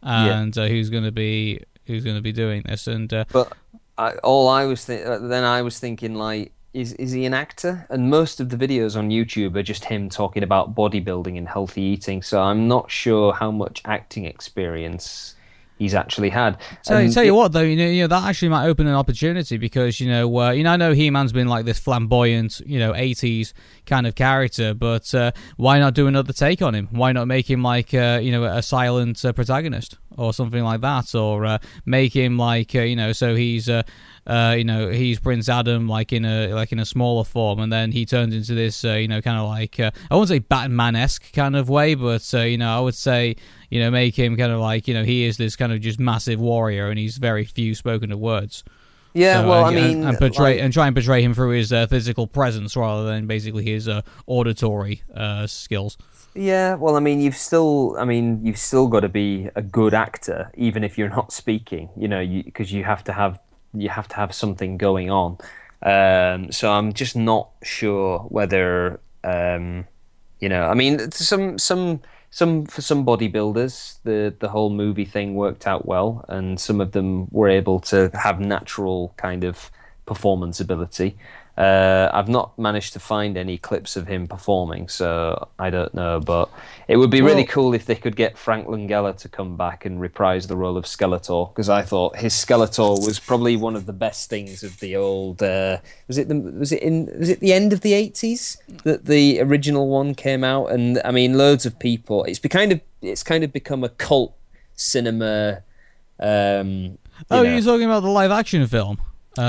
[0.04, 2.86] and uh, who's going to be who's going to be doing this.
[2.86, 3.54] And uh, But
[3.98, 7.88] I, all I was th- then I was thinking like, is is he an actor?
[7.90, 11.82] And most of the videos on YouTube are just him talking about bodybuilding and healthy
[11.82, 12.22] eating.
[12.22, 15.36] So I'm not sure how much acting experience
[15.80, 16.58] he's actually had.
[16.84, 18.86] So And tell you it- what, though, you know, you know that actually might open
[18.86, 22.62] an opportunity because you know, uh, you know, I know He-Man's been like this flamboyant,
[22.66, 23.54] you know, '80s
[23.88, 26.90] kind of character, but uh, why not do another take on him?
[26.92, 30.82] Why not make him like, uh, you know, a silent uh, protagonist or something like
[30.82, 33.70] that, or uh, make him like, uh, you know, so he's.
[33.70, 33.84] Uh,
[34.28, 37.74] uh, you know, he's Prince Adam, like in a like in a smaller form, and
[37.74, 40.38] then he turns into this, uh, you know, kind of like uh, I wouldn't say
[40.38, 43.38] Batman-esque kind of way, but uh, you know, I would say,
[43.72, 46.00] you know, make him kind of like, you know, he is this kind of just
[46.00, 48.64] massive warrior, and he's very few spoken of words.
[49.16, 51.52] Yeah, So, well, and, I mean, and, portray like- and try and portray him through
[51.52, 55.98] his uh, physical presence rather than basically his uh, auditory uh, skills.
[56.36, 59.94] Yeah, well, I mean, you've still, I mean, you've still got to be a good
[59.94, 61.90] actor, even if you're not speaking.
[61.98, 63.40] You know, because you, have to have
[63.74, 65.38] you have to have something going on.
[65.82, 69.88] Um, so I'm just not sure whether, um,
[70.40, 72.02] you know, I mean, some some
[72.32, 76.92] some for some bodybuilders, the the whole movie thing worked out well, and some of
[76.92, 79.72] them were able to have natural kind of
[80.06, 81.18] performance ability.
[81.60, 86.22] Uh, I've not managed to find any clips of him performing, so I don't know.
[86.22, 86.50] But
[86.88, 89.84] it would be really Well- cool if they could get Frank Langella to come back
[89.84, 93.86] and reprise the role of Skeletor, because I thought his Skeletor was probably one of
[93.88, 95.44] the best things of the old.
[95.44, 98.56] Uh, was it the was it in was it the end of the eighties
[98.86, 100.72] that the original one came out?
[100.72, 102.24] And I mean, loads of people.
[102.24, 104.34] It's be kind of it's kind of become a cult
[104.76, 105.64] cinema.
[106.22, 106.98] Um, you
[107.32, 108.98] Oh, know you're talking about the live action film.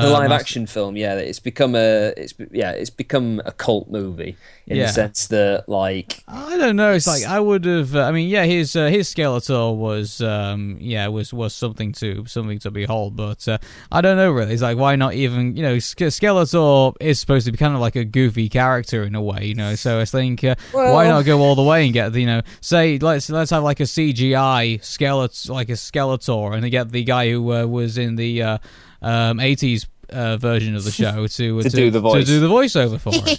[0.02, 4.36] The live action film yeah it's become a it's yeah it's become a cult movie
[4.66, 4.86] in Yeah.
[4.86, 6.92] the sense that like I don't know.
[6.92, 7.94] It's like I would have.
[7.96, 12.24] Uh, I mean, yeah, his uh, his Skeletor was, um, yeah, was was something to
[12.26, 13.16] something to behold.
[13.16, 13.58] But uh,
[13.90, 14.52] I don't know really.
[14.52, 17.80] It's like why not even you know Ske- Skeletor is supposed to be kind of
[17.80, 19.74] like a goofy character in a way, you know.
[19.74, 22.42] So I think uh, why not go all the way and get the, you know
[22.60, 27.30] say let's let's have like a CGI Skeletor like a Skeletor and get the guy
[27.30, 28.58] who uh, was in the uh,
[29.02, 29.86] um, 80s.
[30.12, 32.24] Uh, version of the show to, To do the voice.
[32.24, 33.38] to do the voiceover for it.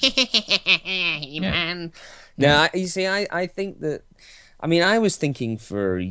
[1.21, 1.91] He-Man.
[2.37, 4.03] now I- you see I, I think that
[4.61, 6.01] i mean i was thinking for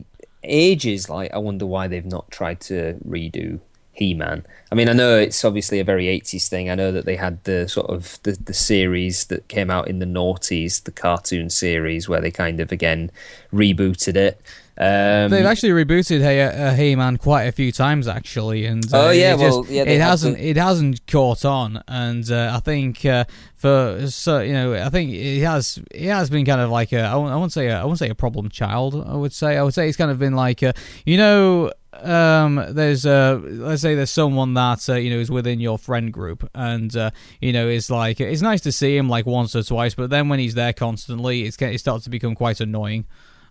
[0.44, 3.60] ages like i wonder why they've not tried to redo
[3.92, 7.16] he-man i mean i know it's obviously a very 80s thing i know that they
[7.16, 11.48] had the sort of the, the series that came out in the noughties the cartoon
[11.48, 13.10] series where they kind of again
[13.52, 14.40] rebooted it
[14.80, 19.10] um, They've actually rebooted Hey uh, He-Man quite a few times actually, and uh, Oh,
[19.10, 22.60] yeah, it just- well, yeah, it hasn't the- it hasn't caught on, and uh, I
[22.60, 23.24] think uh,
[23.56, 27.00] for so you know I think it has it has been kind of like a
[27.02, 29.58] I won't, I won't say a, I won't say a problem child I would say.
[29.58, 30.72] I would say it's kind of been like a,
[31.04, 31.72] you know
[32.02, 36.12] um there's uh let's say there's someone that uh, you know is within your friend
[36.12, 37.10] group and uh,
[37.40, 40.28] you know is like it's nice to see him like once or twice but then
[40.28, 43.04] when he's there constantly it's it starts to become quite annoying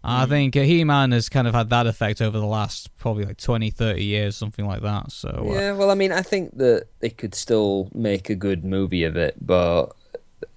[0.04, 3.38] I think uh, He-Man has kind of had that effect over the last probably like
[3.38, 5.12] 20, 30 years, something like that.
[5.12, 8.64] So uh, Yeah, well, I mean, I think that they could still make a good
[8.64, 9.88] movie of it, but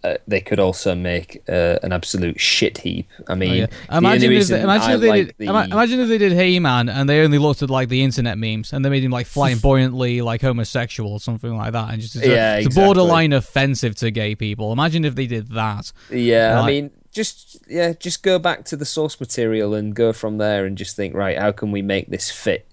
[0.04, 3.08] uh, they could also make uh, an absolute shit heap.
[3.28, 3.98] I mean, Oh, yeah.
[3.98, 5.34] Imagine if, they, imagine if they like did.
[5.38, 8.72] the- Imagine if they did He-Man and they only looked at like the internet memes
[8.72, 12.24] and they made him like flamboyantly like homosexual or something like that, and just it's,
[12.26, 12.84] a- Yeah, it's exactly.
[12.94, 14.72] borderline offensive to gay people.
[14.72, 15.92] Imagine if they did that.
[16.10, 20.38] Yeah, I mean, just yeah, just go back to the source material and go from
[20.38, 22.66] there, and just think, right, how can we make this fit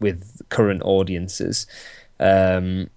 [0.00, 1.66] with current audiences?
[2.18, 2.90] Um,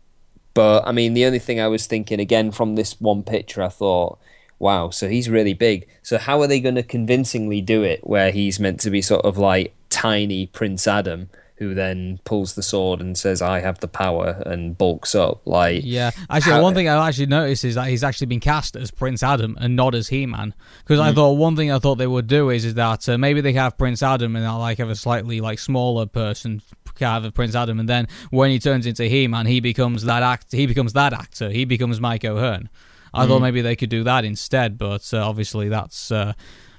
[0.54, 3.70] but I mean, the only thing I was thinking again from this one picture, I
[3.70, 4.18] thought,
[4.60, 5.88] wow, so he's really big.
[6.02, 9.24] So how are they going to convincingly do it where he's meant to be sort
[9.24, 11.30] of like tiny Prince Adam?
[11.58, 15.82] Who then pulls the sword and says, "I have the power," and bulks up like
[15.84, 18.91] Yeah, actually, How- one thing I actually noticed is that he's actually been cast as
[18.91, 20.53] Prince Adam and not as He-Man.
[20.84, 23.41] Because I thought one thing I thought they would do is is that uh, maybe
[23.41, 26.62] they have Prince Adam and they'll like have a slightly like smaller person
[27.05, 30.51] have a Prince Adam, and then when he turns into He-Man, he becomes that act.
[30.51, 31.49] He becomes that actor.
[31.49, 32.70] He becomes Mike O'Hearn.
[33.14, 36.12] I thought maybe they could do that instead, but uh, obviously that's.
[36.12, 36.34] Uh,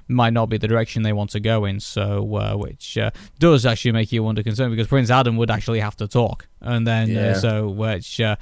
[0.09, 3.65] might not be the direction they want to go in, so uh, which uh, does
[3.65, 7.09] actually make you wonder concern because Prince Adam would actually have to talk, and then
[7.09, 7.31] Yeah.
[7.31, 8.35] uh, so which uh,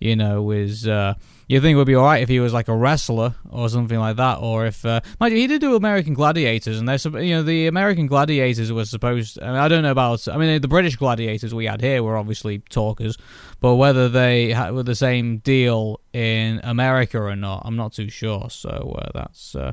[0.00, 1.14] you know, is uh,
[1.48, 3.98] you think it would be all right if he was like a wrestler or something
[3.98, 7.34] like that, or if uh, mind you, he did do American Gladiators, and there's you
[7.34, 9.40] know the American Gladiators were supposed.
[9.40, 10.26] I, mean, I don't know about.
[10.28, 13.16] I mean, the British Gladiators we had here were obviously talkers,
[13.60, 18.10] but whether they had, were the same deal in America or not, I'm not too
[18.10, 18.50] sure.
[18.50, 19.72] So uh, that's uh,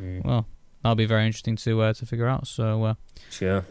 [0.00, 0.24] Mm.
[0.24, 0.46] well,
[0.84, 2.46] that'll be very interesting to uh, to figure out.
[2.46, 2.94] So uh,
[3.30, 3.64] Sure.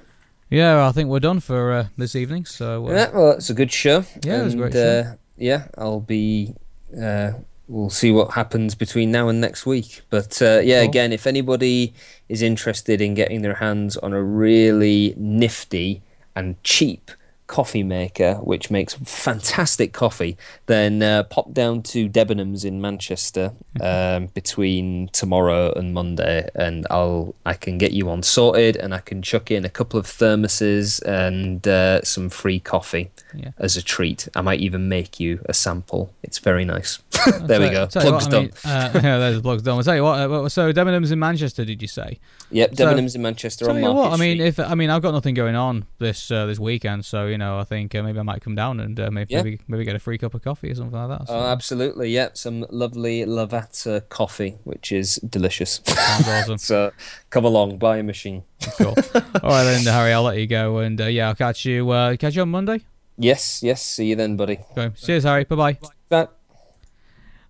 [0.50, 2.46] yeah, I think we're done for uh, this evening.
[2.46, 4.04] So uh, Yeah, well, it's a good show.
[4.24, 6.56] Yeah, it was a great And, Uh, yeah, I'll be.
[7.00, 7.32] Uh,
[7.68, 10.02] we'll see what happens between now and next week.
[10.10, 10.90] But uh, yeah, Cool.
[10.90, 11.94] again, if anybody
[12.30, 16.02] is interested in getting their hands on a really nifty
[16.36, 17.12] and cheap
[17.48, 24.28] coffee maker, which makes fantastic coffee, then uh, pop down to Debenhams in Manchester um,
[24.28, 29.22] between tomorrow and Monday, and I'll I can get you on sorted, and I can
[29.22, 33.52] chuck in a couple of thermoses and uh, some free coffee Yeah.
[33.58, 34.28] as a treat.
[34.36, 36.14] I might even make you a sample.
[36.24, 37.00] It's very nice.
[37.42, 37.88] there we go.
[37.88, 38.42] Plug's what, I done.
[38.44, 39.78] mean, uh, yeah, there's the plug's done.
[39.78, 40.20] I'll tell you what.
[40.20, 42.20] Uh, so Debenhams in Manchester, did you say?
[42.52, 44.90] Yep, so- Debenhams in Manchester Tell on you Market what, I mean, if I mean,
[44.90, 48.02] I've got nothing going on this uh, this weekend, so you know, I think uh,
[48.02, 49.42] maybe I might come down and uh, maybe, Yeah.
[49.44, 51.28] maybe maybe get a free cup of coffee or something like that.
[51.28, 52.10] So, Oh, absolutely.
[52.12, 55.82] Yep, some lovely Lavazza coffee, which is delicious.
[55.86, 56.58] sounds awesome.
[56.58, 56.92] so
[57.30, 58.44] come along, buy a machine.
[58.78, 58.96] Cool.
[59.44, 62.16] All right then, Harry, I'll let you go, and uh, yeah, I'll catch you uh,
[62.16, 62.82] catch you on Monday.
[63.18, 63.82] Yes, yes.
[63.84, 64.60] See you then, buddy.
[64.78, 64.90] Okay.
[64.96, 65.44] Cheers, Harry.
[65.44, 65.78] Bye bye.
[66.10, 66.32] That.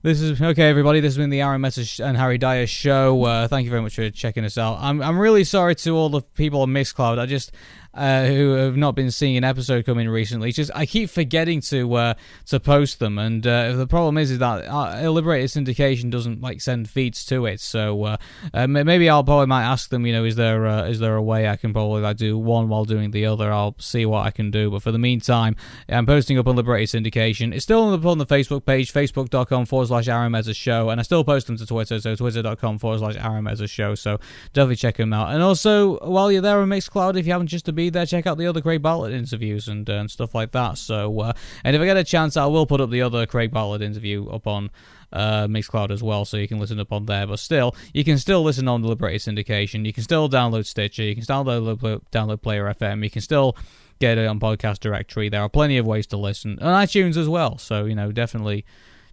[0.02, 1.00] This is okay, everybody.
[1.00, 3.24] This has been the Arun Message and Harry Dyer show.
[3.24, 4.78] Uh, thank you very much for checking us out.
[4.82, 7.20] I'm I'm really sorry to all the people on Mixcloud.
[7.20, 7.54] I just
[7.94, 10.52] uh, who have not been seeing an episode come in recently.
[10.52, 12.14] Just I keep forgetting to uh,
[12.48, 16.62] to post them, and uh, the problem is is that uh, Liberated Syndication doesn't like
[16.62, 17.60] send feeds to it.
[17.60, 18.18] So uh,
[18.54, 20.06] uh, maybe I'll probably might ask them.
[20.06, 22.70] You know, is there uh, is there a way I can probably like do one
[22.70, 23.52] while doing the other?
[23.52, 24.72] I'll see what I can do.
[24.72, 25.56] But for the meantime,
[25.88, 27.54] I'm posting up on Liberated Syndication.
[27.54, 30.90] It's still up on the Facebook page, facebook.com forward slash Arun Mezza Show.
[30.90, 33.96] And I still post them to Twitter, so twitter.com forward slash Arun Mezza Show.
[33.96, 34.20] So
[34.54, 35.34] definitely check them out.
[35.34, 38.26] And also, while you're there on Mixcloud, if you haven't just to be there, check
[38.28, 40.78] out the other Craig Bartlett interviews and, uh, and stuff like that.
[40.78, 43.52] So, uh, and if I get a chance, I will put up the other Craig
[43.52, 44.70] Bartlett interview up on
[45.12, 47.28] uh, Mixcloud as well, so you can listen up on there.
[47.28, 49.86] But still, you can still listen on the Liberated Syndication.
[49.86, 51.04] You can still download Stitcher.
[51.04, 53.04] You can still download, download Player FM.
[53.04, 53.56] You can still
[54.00, 55.30] get it on Podcast Directory.
[55.30, 56.58] There are plenty of ways to listen.
[56.60, 57.58] On iTunes as well.
[57.58, 58.66] So, you know, definitely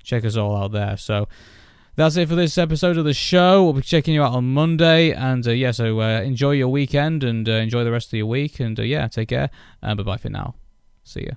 [0.02, 0.96] check us all out there.
[0.96, 1.28] So,
[1.96, 3.64] that's it for this episode of the show.
[3.64, 5.12] We'll be checking you out on Monday.
[5.12, 8.26] And uh, yeah, so uh, enjoy your weekend and uh, enjoy the rest of your
[8.26, 8.60] week.
[8.60, 9.50] And uh, yeah, take care.
[9.82, 10.54] Bye bye for now.
[11.04, 11.32] See ya.